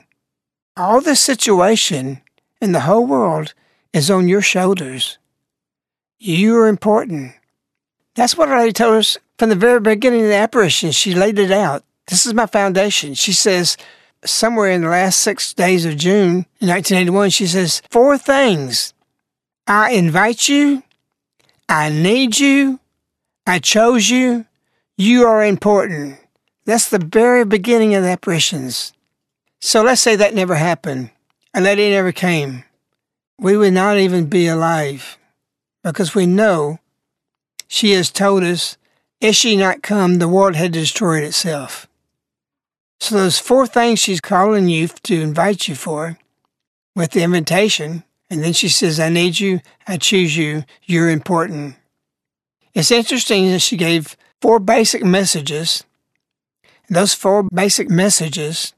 All 0.77 1.01
this 1.01 1.19
situation 1.19 2.21
in 2.61 2.71
the 2.71 2.81
whole 2.81 3.05
world 3.05 3.53
is 3.93 4.11
on 4.11 4.27
your 4.27 4.41
shoulders. 4.41 5.17
You 6.19 6.57
are 6.57 6.67
important. 6.67 7.33
That's 8.15 8.37
what 8.37 8.49
Lady 8.49 8.73
told 8.73 8.95
us 8.95 9.17
From 9.37 9.49
the 9.49 9.55
very 9.55 9.79
beginning 9.79 10.21
of 10.21 10.27
the 10.27 10.35
apparition, 10.35 10.91
she 10.91 11.13
laid 11.13 11.37
it 11.37 11.51
out. 11.51 11.83
This 12.07 12.25
is 12.25 12.33
my 12.33 12.45
foundation. 12.45 13.13
She 13.13 13.33
says, 13.33 13.77
somewhere 14.23 14.71
in 14.71 14.81
the 14.81 14.89
last 14.89 15.19
six 15.19 15.53
days 15.53 15.85
of 15.85 15.97
June 15.97 16.45
in 16.59 16.67
1981, 16.69 17.29
she 17.29 17.47
says, 17.47 17.81
Four 17.89 18.17
things. 18.17 18.93
I 19.67 19.91
invite 19.91 20.47
you. 20.47 20.83
I 21.67 21.89
need 21.89 22.37
you. 22.37 22.79
I 23.47 23.59
chose 23.59 24.09
you. 24.09 24.45
You 24.97 25.25
are 25.25 25.43
important. 25.43 26.19
That's 26.65 26.89
the 26.89 26.99
very 26.99 27.45
beginning 27.45 27.95
of 27.95 28.03
the 28.03 28.09
apparitions. 28.09 28.93
So 29.61 29.83
let's 29.83 30.01
say 30.01 30.15
that 30.15 30.35
never 30.35 30.55
happened. 30.55 31.11
A 31.53 31.61
lady 31.61 31.89
never 31.89 32.11
came. 32.11 32.63
We 33.39 33.57
would 33.57 33.73
not 33.73 33.97
even 33.97 34.27
be 34.27 34.47
alive 34.47 35.17
because 35.83 36.15
we 36.15 36.25
know 36.25 36.79
she 37.67 37.91
has 37.91 38.09
told 38.11 38.43
us, 38.43 38.77
if 39.21 39.35
she 39.35 39.55
not 39.55 39.81
come, 39.81 40.15
the 40.15 40.27
world 40.27 40.55
had 40.55 40.71
destroyed 40.71 41.23
itself. 41.23 41.87
So 42.99 43.15
those 43.15 43.39
four 43.39 43.67
things 43.67 43.99
she's 43.99 44.21
calling 44.21 44.67
you 44.69 44.87
to 44.87 45.21
invite 45.21 45.67
you 45.67 45.75
for 45.75 46.17
with 46.95 47.11
the 47.11 47.23
invitation, 47.23 48.03
and 48.29 48.43
then 48.43 48.53
she 48.53 48.69
says, 48.69 48.99
I 48.99 49.09
need 49.09 49.39
you, 49.39 49.61
I 49.87 49.97
choose 49.97 50.37
you, 50.37 50.63
you're 50.83 51.09
important. 51.09 51.75
It's 52.73 52.91
interesting 52.91 53.51
that 53.51 53.59
she 53.59 53.77
gave 53.77 54.17
four 54.41 54.59
basic 54.59 55.03
messages. 55.03 55.83
Those 56.89 57.13
four 57.13 57.43
basic 57.43 57.89
messages, 57.89 58.73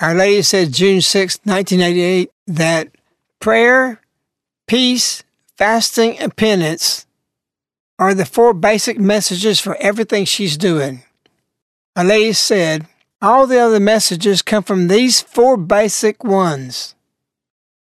Our 0.00 0.14
Lady 0.14 0.42
said 0.42 0.72
June 0.72 1.00
6, 1.00 1.40
1988, 1.44 2.30
that 2.46 2.88
prayer, 3.40 4.00
peace, 4.66 5.22
fasting, 5.56 6.18
and 6.18 6.36
penance 6.36 7.03
are 8.04 8.14
the 8.14 8.26
four 8.26 8.52
basic 8.52 8.98
messages 8.98 9.60
for 9.60 9.76
everything 9.76 10.26
she's 10.26 10.58
doing. 10.58 11.02
Lady 11.96 12.34
said, 12.34 12.86
all 13.22 13.46
the 13.46 13.58
other 13.58 13.80
messages 13.80 14.42
come 14.42 14.62
from 14.62 14.88
these 14.88 15.22
four 15.22 15.56
basic 15.56 16.22
ones. 16.22 16.94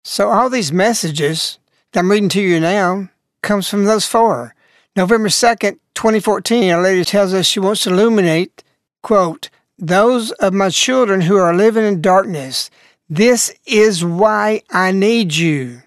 So 0.04 0.30
all 0.30 0.50
these 0.50 0.74
messages 0.74 1.60
that 1.94 2.02
I'm 2.02 2.12
reading 2.12 2.28
to 2.30 2.42
you 2.42 2.60
now 2.60 3.10
comes 3.42 3.70
from 3.70 3.86
those 3.86 4.06
four. 4.06 4.54
November 4.98 5.30
2nd, 5.30 5.80
2014, 5.94 6.72
Our 6.72 6.82
Lady 6.82 7.06
tells 7.06 7.34
us 7.34 7.46
she 7.46 7.62
wants 7.62 7.84
to 7.84 7.92
illuminate, 7.92 8.64
quote, 9.02 9.50
those 9.78 10.32
of 10.32 10.54
my 10.54 10.70
children 10.70 11.22
who 11.22 11.38
are 11.38 11.56
living 11.56 11.86
in 11.86 12.02
darkness. 12.02 12.70
This 13.10 13.54
is 13.66 14.04
why 14.04 14.62
I 14.70 14.92
need 14.92 15.36
you. 15.36 15.84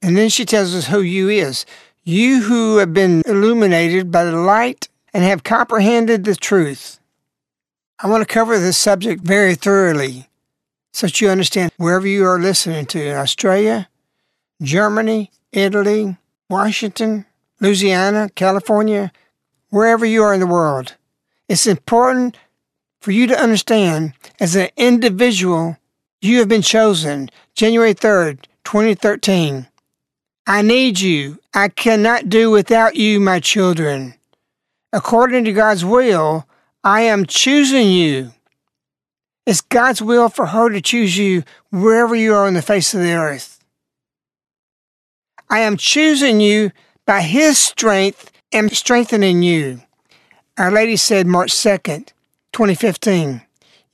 And 0.00 0.16
then 0.16 0.28
she 0.28 0.44
tells 0.44 0.72
us 0.72 0.86
who 0.86 1.00
you 1.00 1.28
is. 1.28 1.66
You 2.08 2.40
who 2.40 2.78
have 2.78 2.94
been 2.94 3.20
illuminated 3.26 4.10
by 4.10 4.24
the 4.24 4.32
light 4.34 4.88
and 5.12 5.22
have 5.24 5.44
comprehended 5.44 6.24
the 6.24 6.34
truth. 6.34 6.98
I 7.98 8.08
want 8.08 8.26
to 8.26 8.34
cover 8.34 8.58
this 8.58 8.78
subject 8.78 9.22
very 9.22 9.54
thoroughly 9.54 10.26
so 10.90 11.06
that 11.06 11.20
you 11.20 11.28
understand 11.28 11.70
wherever 11.76 12.06
you 12.06 12.24
are 12.24 12.38
listening 12.38 12.86
to 12.86 13.06
in 13.10 13.14
Australia, 13.14 13.90
Germany, 14.62 15.30
Italy, 15.52 16.16
Washington, 16.48 17.26
Louisiana, 17.60 18.30
California, 18.34 19.12
wherever 19.68 20.06
you 20.06 20.22
are 20.22 20.32
in 20.32 20.40
the 20.40 20.46
world. 20.46 20.94
It's 21.46 21.66
important 21.66 22.38
for 23.02 23.10
you 23.10 23.26
to 23.26 23.38
understand 23.38 24.14
as 24.40 24.56
an 24.56 24.70
individual, 24.78 25.76
you 26.22 26.38
have 26.38 26.48
been 26.48 26.62
chosen 26.62 27.28
January 27.54 27.92
3rd, 27.92 28.46
2013. 28.64 29.66
I 30.48 30.62
need 30.62 30.98
you. 30.98 31.38
I 31.52 31.68
cannot 31.68 32.30
do 32.30 32.50
without 32.50 32.96
you, 32.96 33.20
my 33.20 33.38
children. 33.38 34.14
According 34.94 35.44
to 35.44 35.52
God's 35.52 35.84
will, 35.84 36.48
I 36.82 37.02
am 37.02 37.26
choosing 37.26 37.90
you. 37.90 38.32
It's 39.44 39.60
God's 39.60 40.00
will 40.00 40.30
for 40.30 40.46
her 40.46 40.70
to 40.70 40.80
choose 40.80 41.18
you 41.18 41.42
wherever 41.70 42.16
you 42.16 42.32
are 42.34 42.46
on 42.46 42.54
the 42.54 42.62
face 42.62 42.94
of 42.94 43.02
the 43.02 43.12
earth. 43.12 43.62
I 45.50 45.58
am 45.58 45.76
choosing 45.76 46.40
you 46.40 46.72
by 47.04 47.20
His 47.20 47.58
strength 47.58 48.32
and 48.50 48.72
strengthening 48.72 49.42
you. 49.42 49.82
Our 50.56 50.70
Lady 50.70 50.96
said 50.96 51.26
March 51.26 51.50
2nd, 51.50 52.12
2015, 52.52 53.42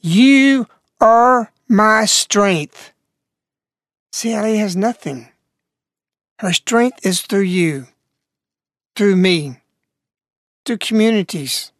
You 0.01 0.69
are 1.01 1.51
my 1.67 2.05
strength. 2.05 2.93
See, 4.13 4.39
Lady 4.39 4.59
has 4.59 4.77
nothing. 4.77 5.31
Her 6.45 6.53
strength 6.53 7.07
is 7.07 7.23
through 7.23 7.49
you, 7.49 7.87
through 8.95 9.17
me, 9.17 9.63
through 10.67 10.77
communities, 10.77 11.73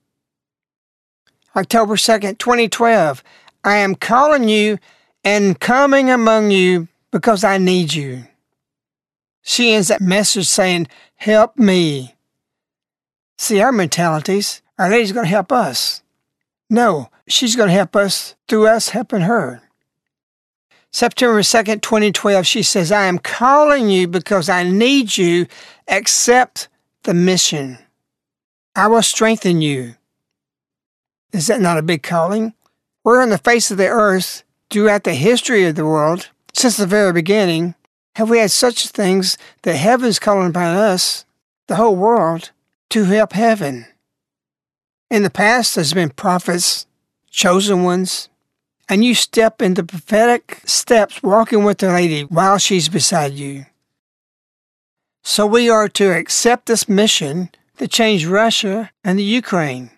October 1.55 1.97
2nd, 1.97 2.39
2012. 2.39 3.23
I 3.63 3.77
am 3.77 3.95
calling 3.95 4.49
you 4.49 4.79
and 5.23 5.61
coming 5.61 6.09
among 6.09 6.51
you 6.51 6.89
because 7.11 7.45
I 7.45 7.59
need 7.59 7.93
you. 7.93 8.25
She 9.43 9.75
ends 9.75 9.89
that 9.89 10.01
message 10.01 10.47
saying, 10.47 10.89
Help 11.17 11.59
me. 11.59 12.15
See, 13.37 13.61
our 13.61 13.71
mentalities, 13.71 14.63
Our 14.79 14.89
Lady's 14.89 15.13
going 15.13 15.27
to 15.27 15.31
help 15.31 15.53
us. 15.53 16.03
No, 16.71 17.11
she's 17.29 17.55
going 17.55 17.69
to 17.69 17.75
help 17.75 17.95
us 17.95 18.35
through 18.49 18.69
us 18.69 18.89
helping 18.89 19.21
her. 19.21 19.61
September 20.95 21.41
2nd, 21.41 21.83
2012, 21.83 22.47
she 22.47 22.63
says, 22.63 22.93
I 22.93 23.07
am 23.07 23.19
calling 23.19 23.91
you 23.91 24.07
because 24.07 24.49
I 24.49 24.63
need 24.63 25.17
you. 25.17 25.49
Accept 25.89 26.69
the 27.03 27.13
mission. 27.13 27.79
I 28.77 28.87
will 28.87 29.03
strengthen 29.03 29.61
you. 29.61 29.97
Is 31.33 31.49
that 31.49 31.61
not 31.61 31.79
a 31.79 31.83
big 31.83 32.05
calling? 32.05 32.55
We're 33.03 33.21
on 33.21 33.31
the 33.31 33.39
face 33.39 33.73
of 33.73 33.77
the 33.77 33.89
earth 33.89 34.45
throughout 34.71 35.03
the 35.03 35.15
history 35.15 35.65
of 35.65 35.75
the 35.75 35.85
world, 35.85 36.29
since 36.53 36.77
the 36.77 36.87
very 36.87 37.13
beginning. 37.13 37.75
Have 38.15 38.31
we 38.31 38.39
had 38.39 38.53
such 38.53 38.87
things 38.87 39.37
that 39.63 39.75
heaven's 39.75 40.21
calling 40.21 40.51
upon 40.51 40.77
us, 40.77 41.25
the 41.67 41.75
whole 41.75 41.97
world, 41.97 42.53
to 42.91 43.03
help 43.03 43.33
heaven? 43.33 43.87
In 45.11 45.25
the 45.25 45.29
past, 45.29 45.75
there's 45.75 45.93
been 45.93 46.11
prophets, 46.11 46.87
chosen 47.33 47.83
ones, 47.83 48.29
and 48.89 49.05
you 49.05 49.15
step 49.15 49.63
into 49.63 49.83
prophetic 49.83 50.61
steps 50.65 51.23
walking 51.23 51.65
with 51.65 51.79
the 51.79 51.89
lady 51.89 52.23
while 52.23 52.59
she's 52.59 52.89
beside 52.89 53.33
you. 53.33 53.67
So 55.23 55.47
we 55.47 55.71
are 55.71 55.89
to 55.89 56.13
accept 56.13 56.67
this 56.67 56.89
mission 56.89 57.51
to 57.79 57.89
change 57.89 58.27
Russia 58.27 58.91
and 59.03 59.19
the 59.19 59.25
Ukraine. 59.25 59.91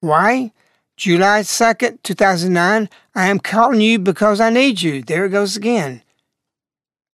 Why? 0.00 0.52
July 0.96 1.40
2nd, 1.40 2.02
2009, 2.02 2.88
I 3.14 3.26
am 3.28 3.38
calling 3.38 3.80
you 3.80 3.98
because 3.98 4.40
I 4.40 4.50
need 4.50 4.82
you. 4.82 5.02
There 5.02 5.24
it 5.24 5.30
goes 5.30 5.56
again. 5.56 6.02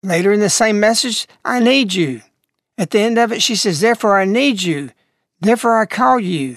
Later 0.02 0.32
in 0.32 0.40
the 0.40 0.50
same 0.50 0.80
message, 0.80 1.26
I 1.44 1.60
need 1.60 1.94
you. 1.94 2.22
At 2.76 2.90
the 2.90 3.00
end 3.00 3.18
of 3.18 3.30
it, 3.30 3.42
she 3.42 3.54
says, 3.54 3.80
Therefore 3.80 4.18
I 4.18 4.24
need 4.24 4.62
you. 4.62 4.90
Therefore 5.40 5.80
I 5.80 5.86
call 5.86 6.18
you. 6.18 6.56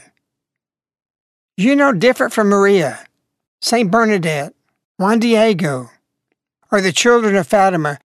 You're 1.56 1.76
no 1.76 1.92
different 1.92 2.34
from 2.34 2.50
Maria, 2.50 3.06
St. 3.62 3.90
Bernadette, 3.90 4.54
Juan 4.98 5.20
Diego, 5.20 5.90
or 6.72 6.82
the 6.82 6.92
children 6.92 7.36
of 7.36 7.48
Fatima. 7.48 8.00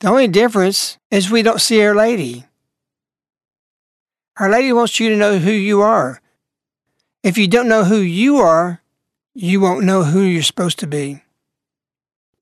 The 0.00 0.08
only 0.08 0.28
difference 0.28 0.98
is 1.10 1.30
we 1.30 1.42
don't 1.42 1.60
see 1.60 1.82
Our 1.82 1.94
Lady. 1.94 2.44
Our 4.38 4.50
Lady 4.50 4.72
wants 4.72 5.00
you 5.00 5.08
to 5.10 5.16
know 5.16 5.38
who 5.38 5.50
you 5.50 5.80
are. 5.80 6.20
If 7.22 7.36
you 7.36 7.48
don't 7.48 7.68
know 7.68 7.84
who 7.84 7.98
you 7.98 8.36
are, 8.36 8.80
you 9.34 9.60
won't 9.60 9.84
know 9.84 10.04
who 10.04 10.20
you're 10.20 10.42
supposed 10.42 10.78
to 10.78 10.86
be. 10.86 11.22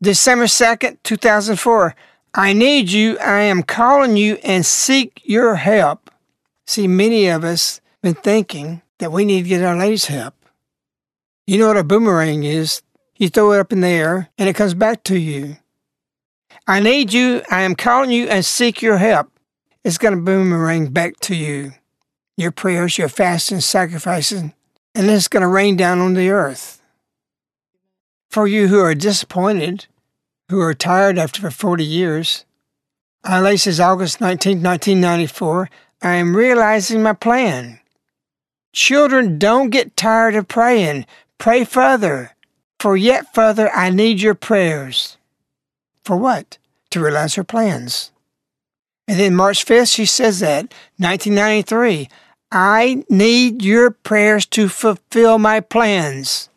December 0.02 0.44
2nd, 0.44 0.98
2004. 1.02 1.94
I 2.35 2.52
need 2.52 2.90
you. 2.90 3.18
I 3.18 3.40
am 3.40 3.62
calling 3.62 4.16
you 4.16 4.37
and 4.44 4.64
seek 4.64 5.22
your 5.24 5.56
help. 5.56 6.11
See, 6.66 6.87
many 6.87 7.28
of 7.28 7.44
us 7.44 7.80
been 8.02 8.14
thinking 8.14 8.82
that 8.98 9.11
we 9.11 9.24
need 9.24 9.42
to 9.44 9.48
get 9.48 9.64
Our 9.64 9.76
Lady's 9.76 10.06
help. 10.06 10.36
You 11.46 11.59
know 11.59 11.68
what 11.68 11.76
a 11.76 11.85
boomerang 11.85 12.42
is? 12.42 12.82
You 13.16 13.28
throw 13.28 13.52
it 13.52 13.61
up 13.61 13.72
in 13.72 13.80
the 13.80 13.87
air 13.87 14.30
and 14.37 14.48
it 14.48 14.56
comes 14.56 14.74
back 14.74 15.04
to 15.04 15.16
you. 15.16 15.59
I 16.66 16.80
need 16.80 17.12
you. 17.12 17.42
I 17.48 17.62
am 17.62 17.76
calling 17.76 18.11
you 18.11 18.26
and 18.26 18.44
seek 18.44 18.82
your 18.82 18.96
help. 18.96 19.30
It's 19.85 19.98
going 19.98 20.16
to 20.16 20.20
boomerang 20.20 20.88
back 20.88 21.20
to 21.20 21.37
you. 21.37 21.74
Your 22.37 22.50
prayers, 22.50 22.98
your 22.98 23.09
fasting, 23.09 23.61
sacrificing, 23.61 24.54
and 24.92 25.09
it's 25.09 25.28
going 25.28 25.42
to 25.42 25.46
rain 25.46 25.76
down 25.76 26.00
on 26.00 26.14
the 26.14 26.30
earth. 26.30 26.82
For 28.28 28.48
you 28.48 28.66
who 28.66 28.80
are 28.80 28.94
disappointed, 28.94 29.87
who 30.50 30.61
are 30.61 30.74
tired 30.74 31.16
after 31.16 31.48
40 31.48 31.85
years, 31.85 32.44
I 33.22 33.54
says 33.54 33.78
August 33.78 34.20
19, 34.20 34.62
1994, 34.62 35.70
I 36.02 36.14
am 36.14 36.37
realizing 36.37 37.04
my 37.04 37.12
plan. 37.12 37.78
Children, 38.72 39.38
don't 39.38 39.70
get 39.70 39.96
tired 39.96 40.35
of 40.35 40.48
praying. 40.48 41.06
Pray 41.38 41.64
further, 41.64 42.35
for 42.79 42.96
yet 42.96 43.35
further 43.35 43.70
I 43.70 43.90
need 43.90 44.20
your 44.20 44.35
prayers. 44.35 45.16
For 46.05 46.16
what? 46.16 46.59
To 46.90 47.01
realize 47.01 47.35
her 47.35 47.44
plans. 47.44 48.12
And 49.09 49.20
then 49.20 49.35
March 49.35 49.64
5th, 49.64 49.94
she 49.94 50.07
says 50.07 50.40
that, 50.40 50.72
1993, 50.99 52.09
I 52.51 53.05
need 53.09 53.62
your 53.62 53.90
prayers 53.90 54.46
to 54.46 54.68
fulfill 54.68 55.38
my 55.38 55.61
plans. 55.61 56.49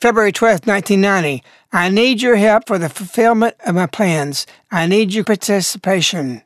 February 0.00 0.32
12th, 0.32 0.66
1990. 0.66 1.42
I 1.72 1.88
need 1.88 2.22
your 2.22 2.36
help 2.36 2.66
for 2.66 2.78
the 2.78 2.88
fulfillment 2.88 3.56
of 3.66 3.74
my 3.74 3.86
plans. 3.86 4.46
I 4.70 4.86
need 4.86 5.12
your 5.12 5.24
participation. 5.24 6.42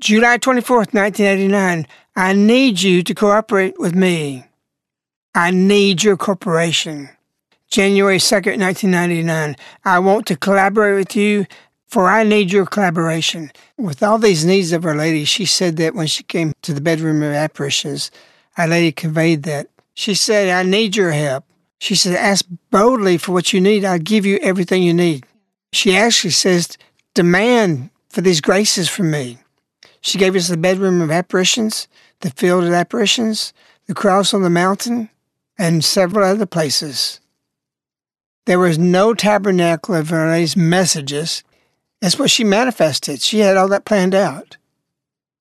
July 0.00 0.38
24th, 0.38 0.94
1989. 0.94 1.86
I 2.16 2.32
need 2.32 2.80
you 2.80 3.02
to 3.02 3.14
cooperate 3.14 3.78
with 3.78 3.94
me. 3.94 4.46
I 5.34 5.52
need 5.52 6.02
your 6.02 6.16
cooperation. 6.16 7.08
January 7.68 8.18
2nd, 8.18 8.58
1999. 8.58 9.56
I 9.84 9.98
want 10.00 10.26
to 10.26 10.36
collaborate 10.36 10.96
with 10.96 11.14
you, 11.14 11.46
for 11.86 12.08
I 12.08 12.24
need 12.24 12.50
your 12.50 12.66
collaboration. 12.66 13.52
With 13.78 14.02
all 14.02 14.18
these 14.18 14.44
needs 14.44 14.72
of 14.72 14.84
Our 14.84 14.96
Lady, 14.96 15.24
she 15.24 15.46
said 15.46 15.76
that 15.76 15.94
when 15.94 16.08
she 16.08 16.24
came 16.24 16.52
to 16.62 16.74
the 16.74 16.80
bedroom 16.80 17.22
of 17.22 17.32
apparitions, 17.32 18.10
Our 18.58 18.66
Lady 18.66 18.90
conveyed 18.90 19.44
that. 19.44 19.68
She 19.94 20.14
said, 20.14 20.48
I 20.48 20.68
need 20.68 20.96
your 20.96 21.12
help. 21.12 21.44
She 21.78 21.94
said, 21.94 22.16
Ask 22.16 22.46
boldly 22.72 23.16
for 23.16 23.30
what 23.30 23.52
you 23.52 23.60
need. 23.60 23.84
I'll 23.84 24.00
give 24.00 24.26
you 24.26 24.38
everything 24.38 24.82
you 24.82 24.94
need. 24.94 25.24
She 25.72 25.96
actually 25.96 26.30
says, 26.30 26.76
Demand 27.14 27.90
for 28.08 28.20
these 28.20 28.40
graces 28.40 28.88
from 28.88 29.12
me. 29.12 29.38
She 30.00 30.18
gave 30.18 30.34
us 30.34 30.48
the 30.48 30.56
bedroom 30.56 31.00
of 31.00 31.12
apparitions, 31.12 31.86
the 32.20 32.30
field 32.30 32.64
of 32.64 32.72
apparitions, 32.72 33.52
the 33.86 33.94
cross 33.94 34.34
on 34.34 34.42
the 34.42 34.50
mountain, 34.50 35.08
and 35.60 35.84
several 35.84 36.24
other 36.26 36.46
places. 36.46 37.20
There 38.46 38.58
was 38.58 38.78
no 38.78 39.12
tabernacle 39.12 39.94
of 39.94 40.10
Lady's 40.10 40.56
messages. 40.56 41.44
That's 42.00 42.18
what 42.18 42.30
she 42.30 42.44
manifested. 42.44 43.20
She 43.20 43.40
had 43.40 43.58
all 43.58 43.68
that 43.68 43.84
planned 43.84 44.14
out. 44.14 44.56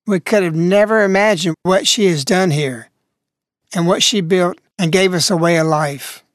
We 0.06 0.20
could 0.20 0.44
have 0.44 0.56
never 0.56 1.04
imagined 1.04 1.56
what 1.64 1.88
she 1.88 2.08
has 2.08 2.26
done 2.26 2.52
here 2.52 2.90
and 3.74 3.88
what 3.88 4.04
she 4.04 4.20
built 4.20 4.60
and 4.78 4.92
gave 4.92 5.14
us 5.14 5.32
a 5.32 5.38
way 5.38 5.58
of 5.58 5.68
life 5.68 6.26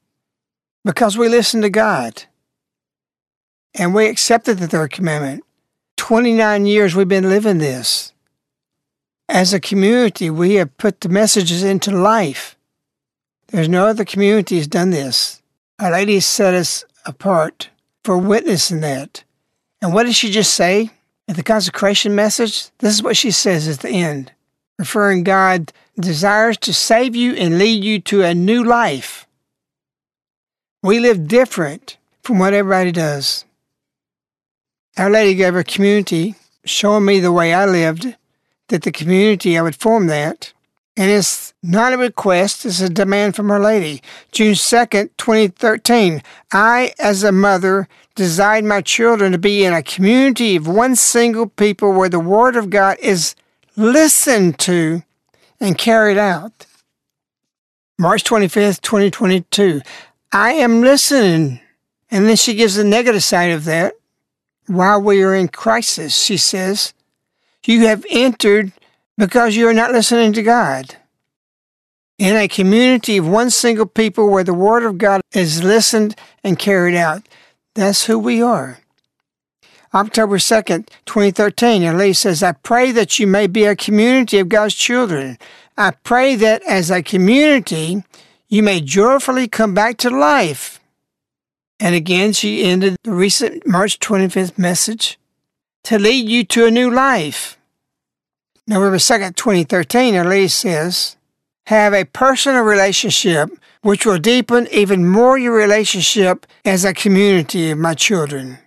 because 0.83 1.15
we 1.15 1.29
listened 1.29 1.61
to 1.61 1.69
God 1.69 2.23
and 3.75 3.93
we 3.93 4.07
accepted 4.07 4.57
the 4.57 4.67
third 4.67 4.93
commandment. 4.93 5.43
29 5.97 6.65
years 6.65 6.95
we've 6.95 7.07
been 7.07 7.29
living 7.29 7.59
this. 7.59 8.13
As 9.29 9.53
a 9.53 9.59
community, 9.59 10.31
we 10.31 10.55
have 10.55 10.75
put 10.77 11.01
the 11.01 11.09
messages 11.09 11.63
into 11.63 11.91
life. 11.91 12.55
There's 13.55 13.69
no 13.69 13.87
other 13.87 14.03
community 14.03 14.57
has 14.57 14.67
done 14.67 14.89
this. 14.89 15.41
Our 15.79 15.89
Lady 15.89 16.19
set 16.19 16.53
us 16.53 16.83
apart 17.05 17.69
for 18.03 18.17
witnessing 18.17 18.81
that. 18.81 19.23
And 19.81 19.93
what 19.93 20.03
did 20.03 20.13
she 20.13 20.29
just 20.29 20.53
say 20.53 20.89
at 21.29 21.37
the 21.37 21.41
consecration 21.41 22.15
message? 22.15 22.69
This 22.79 22.95
is 22.95 23.01
what 23.01 23.15
she 23.15 23.31
says 23.31 23.69
at 23.69 23.79
the 23.79 23.91
end, 23.91 24.33
referring 24.77 25.23
God 25.23 25.71
desires 25.97 26.57
to 26.57 26.73
save 26.73 27.15
you 27.15 27.33
and 27.35 27.57
lead 27.57 27.81
you 27.81 28.01
to 28.01 28.23
a 28.23 28.35
new 28.35 28.61
life. 28.61 29.25
We 30.83 30.99
live 30.99 31.25
different 31.25 31.95
from 32.23 32.39
what 32.39 32.53
everybody 32.53 32.91
does. 32.91 33.45
Our 34.97 35.09
Lady 35.09 35.33
gave 35.33 35.53
her 35.53 35.63
community, 35.63 36.35
showing 36.65 37.05
me 37.05 37.21
the 37.21 37.31
way 37.31 37.53
I 37.53 37.65
lived, 37.65 38.17
that 38.67 38.83
the 38.83 38.91
community 38.91 39.57
I 39.57 39.61
would 39.61 39.77
form 39.77 40.07
that. 40.07 40.51
And 40.97 41.11
it's 41.11 41.53
not 41.61 41.93
a 41.93 41.97
request, 41.97 42.65
it's 42.65 42.79
a 42.79 42.89
demand 42.89 43.35
from 43.35 43.51
Our 43.51 43.59
Lady. 43.59 44.01
June 44.31 44.53
2nd, 44.53 45.09
2013. 45.17 46.23
I, 46.53 46.93
as 46.99 47.23
a 47.23 47.33
mother, 47.33 47.89
desired 48.15 48.63
my 48.63 48.81
children 48.81 49.33
to 49.33 49.37
be 49.37 49.65
in 49.65 49.73
a 49.73 49.83
community 49.83 50.55
of 50.55 50.67
one 50.67 50.95
single 50.95 51.47
people 51.47 51.91
where 51.91 52.07
the 52.07 52.19
Word 52.19 52.55
of 52.55 52.69
God 52.69 52.97
is 52.99 53.35
listened 53.75 54.57
to 54.59 55.03
and 55.59 55.77
carried 55.77 56.17
out. 56.17 56.65
March 57.97 58.23
25th, 58.23 58.81
2022. 58.81 59.81
I 60.31 60.53
am 60.53 60.81
listening. 60.81 61.59
And 62.09 62.25
then 62.27 62.35
she 62.35 62.53
gives 62.53 62.75
the 62.75 62.83
negative 62.83 63.23
side 63.23 63.51
of 63.51 63.65
that. 63.65 63.95
While 64.67 65.01
we 65.01 65.21
are 65.23 65.35
in 65.35 65.49
crisis, 65.49 66.15
she 66.15 66.37
says, 66.37 66.93
you 67.65 67.87
have 67.87 68.05
entered 68.09 68.71
because 69.17 69.55
you 69.55 69.67
are 69.67 69.73
not 69.73 69.91
listening 69.91 70.33
to 70.33 70.43
God. 70.43 70.95
In 72.17 72.35
a 72.35 72.47
community 72.47 73.17
of 73.17 73.27
one 73.27 73.49
single 73.49 73.85
people 73.85 74.29
where 74.29 74.43
the 74.43 74.53
Word 74.53 74.83
of 74.83 74.97
God 74.97 75.21
is 75.33 75.63
listened 75.63 76.15
and 76.43 76.57
carried 76.57 76.95
out. 76.95 77.27
That's 77.73 78.05
who 78.05 78.17
we 78.17 78.41
are. 78.41 78.79
October 79.93 80.37
2nd, 80.37 80.89
2013, 81.05 81.83
Elise 81.83 82.19
says, 82.19 82.43
I 82.43 82.51
pray 82.51 82.91
that 82.91 83.17
you 83.17 83.27
may 83.27 83.47
be 83.47 83.63
a 83.63 83.75
community 83.75 84.39
of 84.39 84.49
God's 84.49 84.75
children. 84.75 85.37
I 85.77 85.91
pray 85.91 86.35
that 86.35 86.61
as 86.63 86.91
a 86.91 87.01
community, 87.03 88.03
you 88.49 88.63
may 88.63 88.81
joyfully 88.81 89.47
come 89.47 89.73
back 89.73 89.97
to 89.97 90.09
life. 90.09 90.79
And 91.79 91.95
again, 91.95 92.33
she 92.33 92.63
ended 92.63 92.97
the 93.03 93.13
recent 93.13 93.67
March 93.67 93.99
25th 93.99 94.57
message 94.57 95.19
to 95.83 95.99
lead 95.99 96.27
you 96.27 96.43
to 96.45 96.65
a 96.65 96.71
new 96.71 96.89
life. 96.89 97.54
November 98.67 98.97
2nd, 98.97 99.35
2013, 99.35 100.15
Elise 100.15 100.53
says, 100.53 101.17
have 101.67 101.93
a 101.93 102.05
personal 102.05 102.63
relationship 102.63 103.51
which 103.81 104.05
will 104.05 104.17
deepen 104.17 104.67
even 104.71 105.07
more 105.07 105.37
your 105.37 105.53
relationship 105.53 106.47
as 106.63 106.83
a 106.83 106.93
community 106.93 107.69
of 107.69 107.77
my 107.77 107.93
children. 107.93 108.57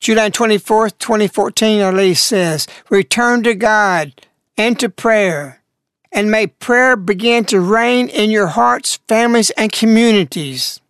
July 0.00 0.30
24th, 0.30 0.98
2014, 0.98 1.80
Elise 1.80 2.20
says, 2.20 2.66
return 2.90 3.44
to 3.44 3.54
God 3.54 4.12
and 4.56 4.78
to 4.80 4.88
prayer 4.88 5.62
and 6.10 6.30
may 6.30 6.48
prayer 6.48 6.96
begin 6.96 7.44
to 7.44 7.60
reign 7.60 8.08
in 8.08 8.30
your 8.30 8.48
hearts, 8.48 8.98
families, 9.06 9.50
and 9.50 9.70
communities. 9.70 10.80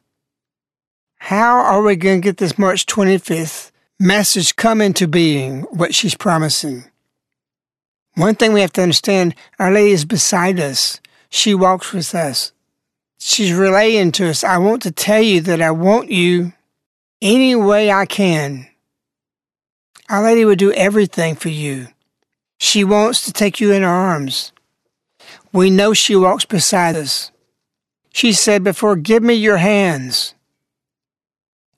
How 1.16 1.58
are 1.58 1.82
we 1.82 1.96
going 1.96 2.22
to 2.22 2.24
get 2.24 2.38
this 2.38 2.56
March 2.56 2.86
25th 2.86 3.70
message 3.98 4.56
come 4.56 4.80
into 4.80 5.06
being, 5.08 5.62
what 5.64 5.94
she's 5.94 6.14
promising? 6.14 6.84
One 8.18 8.34
thing 8.34 8.52
we 8.52 8.62
have 8.62 8.72
to 8.72 8.82
understand 8.82 9.36
Our 9.60 9.70
Lady 9.70 9.92
is 9.92 10.04
beside 10.04 10.58
us. 10.58 11.00
She 11.30 11.54
walks 11.54 11.92
with 11.92 12.12
us. 12.16 12.50
She's 13.20 13.52
relaying 13.52 14.10
to 14.12 14.28
us, 14.28 14.42
I 14.42 14.58
want 14.58 14.82
to 14.82 14.90
tell 14.90 15.22
you 15.22 15.40
that 15.42 15.62
I 15.62 15.70
want 15.70 16.10
you 16.10 16.52
any 17.22 17.54
way 17.54 17.92
I 17.92 18.06
can. 18.06 18.66
Our 20.08 20.24
Lady 20.24 20.44
will 20.44 20.56
do 20.56 20.72
everything 20.72 21.36
for 21.36 21.48
you. 21.48 21.88
She 22.58 22.82
wants 22.82 23.24
to 23.24 23.32
take 23.32 23.60
you 23.60 23.70
in 23.70 23.82
her 23.82 23.88
arms. 23.88 24.50
We 25.52 25.70
know 25.70 25.94
she 25.94 26.16
walks 26.16 26.44
beside 26.44 26.96
us. 26.96 27.30
She 28.12 28.32
said 28.32 28.64
before, 28.64 28.96
Give 28.96 29.22
me 29.22 29.34
your 29.34 29.58
hands. 29.58 30.34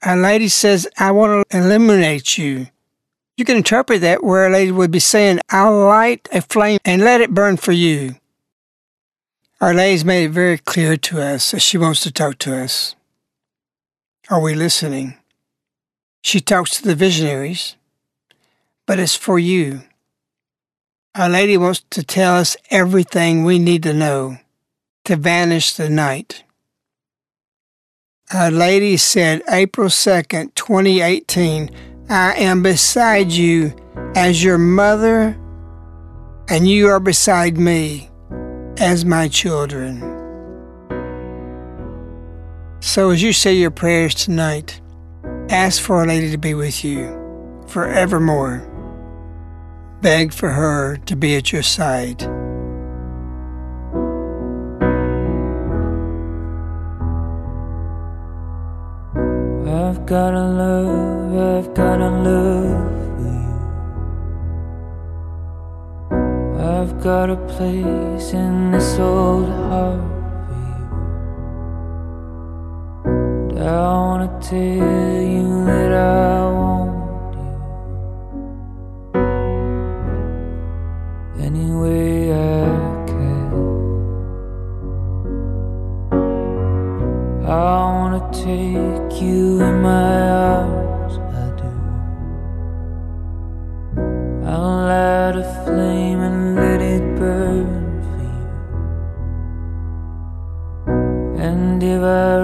Our 0.03 0.17
lady 0.17 0.49
says, 0.49 0.89
I 0.99 1.11
want 1.11 1.47
to 1.51 1.59
illuminate 1.59 2.39
you. 2.39 2.69
You 3.41 3.47
can 3.47 3.57
interpret 3.57 4.03
that 4.03 4.23
where 4.23 4.47
a 4.47 4.51
lady 4.51 4.71
would 4.71 4.91
be 4.91 4.99
saying, 4.99 5.41
I'll 5.49 5.87
light 5.87 6.29
a 6.31 6.43
flame 6.43 6.79
and 6.85 7.01
let 7.01 7.23
it 7.23 7.33
burn 7.33 7.57
for 7.57 7.73
you. 7.73 8.17
Our 9.63 9.73
lady's 9.73 10.05
made 10.05 10.25
it 10.25 10.33
very 10.33 10.59
clear 10.59 10.99
to 10.99 11.23
us 11.23 11.53
that 11.53 11.61
she 11.61 11.79
wants 11.79 12.01
to 12.01 12.13
talk 12.13 12.37
to 12.41 12.55
us. 12.55 12.97
Are 14.29 14.43
we 14.43 14.55
listening? 14.55 15.15
She 16.23 16.41
talks 16.41 16.73
to 16.73 16.83
the 16.83 16.95
visionaries, 16.95 17.77
but 18.87 18.99
it's 18.99 19.17
for 19.17 19.39
you. 19.39 19.85
Our 21.15 21.31
Lady 21.31 21.57
wants 21.57 21.83
to 21.93 22.03
tell 22.03 22.37
us 22.37 22.59
everything 22.69 23.43
we 23.43 23.59
need 23.59 23.83
to 23.85 23.95
know 23.95 24.37
to 25.07 25.17
vanish 25.17 25.73
the 25.73 25.89
night. 25.89 26.45
Our 28.35 28.51
Lady 28.51 28.99
said, 28.99 29.41
April 29.49 29.89
2nd, 29.89 30.55
2018, 30.55 31.90
I 32.11 32.35
am 32.39 32.65
beside 32.65 33.31
you 33.31 33.73
as 34.17 34.43
your 34.43 34.59
mother, 34.59 35.39
and 36.49 36.67
you 36.67 36.89
are 36.89 36.99
beside 36.99 37.57
me 37.57 38.11
as 38.79 39.05
my 39.05 39.29
children. 39.29 40.01
So 42.81 43.11
as 43.11 43.23
you 43.23 43.33
say 43.33 43.55
your 43.55 43.71
prayers 43.71 44.17
tonight, 44.17 44.81
ask 45.51 45.81
for 45.81 46.03
a 46.03 46.07
Lady 46.09 46.33
to 46.33 46.37
be 46.37 46.53
with 46.53 46.83
you 46.83 47.17
forevermore. 47.69 48.67
Beg 50.03 50.33
for 50.33 50.51
her 50.51 50.97
to 50.97 51.15
be 51.15 51.37
at 51.37 51.53
your 51.53 51.63
side. 51.63 52.25
I've 59.71 60.05
got 60.07 60.35
a 60.35 60.45
love, 60.45 61.20
I've 61.61 61.75
got 61.75 62.01
a 62.01 62.09
love 62.09 62.89
for 63.17 63.29
you. 63.29 63.53
I've 66.59 66.95
got 67.03 67.29
a 67.29 67.37
place 67.37 68.33
in 68.33 68.71
this 68.71 68.99
old 68.99 69.47
heart 69.47 70.01
for 70.47 70.57
you. 70.71 70.87
And 73.51 73.59
I 73.59 73.93
wanna 73.93 74.31
tell 74.41 75.21
you 75.37 75.67
that 75.67 75.93
I 75.93 76.51
want 76.61 77.35
you. 77.37 77.53
Anyway, 81.45 82.33
I 82.33 83.05
can. 83.07 83.53
I 87.45 87.49
wanna 87.99 88.23
take 88.33 89.13
you 89.21 89.61
in 89.61 89.83
my 89.83 90.31
arms. 90.31 90.80
were 102.11 102.40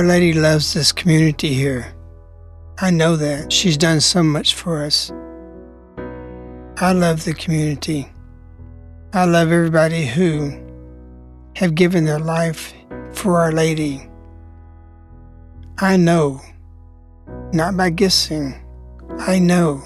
Our 0.00 0.06
Lady 0.06 0.32
loves 0.32 0.72
this 0.72 0.92
community 0.92 1.52
here. 1.52 1.94
I 2.78 2.90
know 2.90 3.16
that. 3.16 3.52
She's 3.52 3.76
done 3.76 4.00
so 4.00 4.22
much 4.22 4.54
for 4.54 4.82
us. 4.82 5.12
I 6.78 6.92
love 6.94 7.24
the 7.24 7.34
community. 7.34 8.10
I 9.12 9.26
love 9.26 9.52
everybody 9.52 10.06
who 10.06 10.58
have 11.56 11.74
given 11.74 12.06
their 12.06 12.18
life 12.18 12.72
for 13.12 13.40
Our 13.40 13.52
Lady. 13.52 14.08
I 15.76 15.98
know, 15.98 16.40
not 17.52 17.76
by 17.76 17.90
guessing, 17.90 18.54
I 19.18 19.38
know 19.38 19.82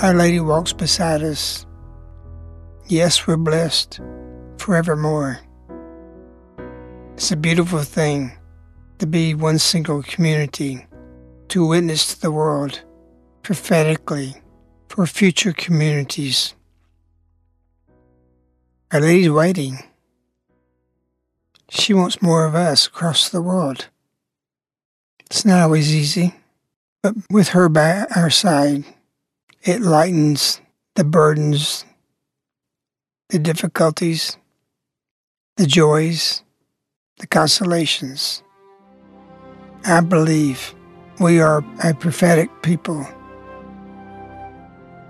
Our 0.00 0.14
Lady 0.14 0.40
walks 0.40 0.72
beside 0.72 1.22
us. 1.22 1.66
Yes, 2.86 3.26
we're 3.26 3.36
blessed 3.36 4.00
forevermore. 4.56 5.40
It's 7.16 7.32
a 7.32 7.36
beautiful 7.36 7.82
thing 7.82 8.37
to 8.98 9.06
be 9.06 9.34
one 9.34 9.58
single 9.58 10.02
community, 10.02 10.86
to 11.48 11.66
witness 11.66 12.14
to 12.14 12.20
the 12.20 12.32
world 12.32 12.82
prophetically 13.42 14.34
for 14.88 15.06
future 15.06 15.52
communities. 15.52 16.54
Our 18.92 19.00
Lady's 19.00 19.30
waiting. 19.30 19.78
She 21.70 21.94
wants 21.94 22.22
more 22.22 22.46
of 22.46 22.54
us 22.54 22.86
across 22.86 23.28
the 23.28 23.42
world. 23.42 23.88
It's 25.20 25.44
not 25.44 25.60
always 25.60 25.94
easy, 25.94 26.34
but 27.02 27.14
with 27.30 27.48
her 27.50 27.68
by 27.68 28.06
our 28.16 28.30
side, 28.30 28.84
it 29.62 29.82
lightens 29.82 30.60
the 30.94 31.04
burdens, 31.04 31.84
the 33.28 33.38
difficulties, 33.38 34.38
the 35.56 35.66
joys, 35.66 36.42
the 37.18 37.26
consolations. 37.26 38.42
I 39.84 40.00
believe 40.00 40.74
we 41.20 41.40
are 41.40 41.64
a 41.82 41.94
prophetic 41.94 42.50
people 42.62 43.06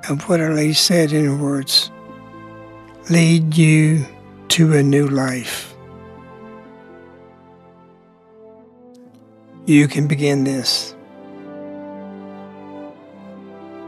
of 0.09 0.29
what 0.29 0.41
Our 0.41 0.55
Lady 0.55 0.73
said 0.73 1.13
in 1.13 1.41
words 1.41 1.91
lead 3.11 3.57
you 3.57 4.05
to 4.49 4.75
a 4.75 4.83
new 4.83 5.07
life. 5.07 5.75
You 9.67 9.89
can 9.89 10.07
begin 10.07 10.45
this. 10.45 10.95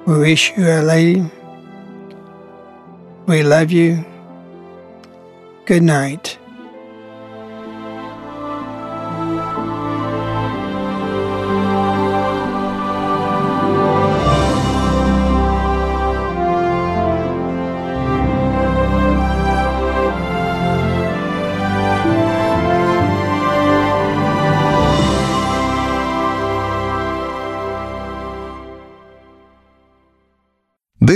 We 0.06 0.18
wish 0.18 0.56
you, 0.56 0.66
Our 0.66 0.82
Lady. 0.82 1.24
We 3.26 3.42
love 3.42 3.70
you. 3.70 4.04
Good 5.66 5.82
night. 5.82 6.39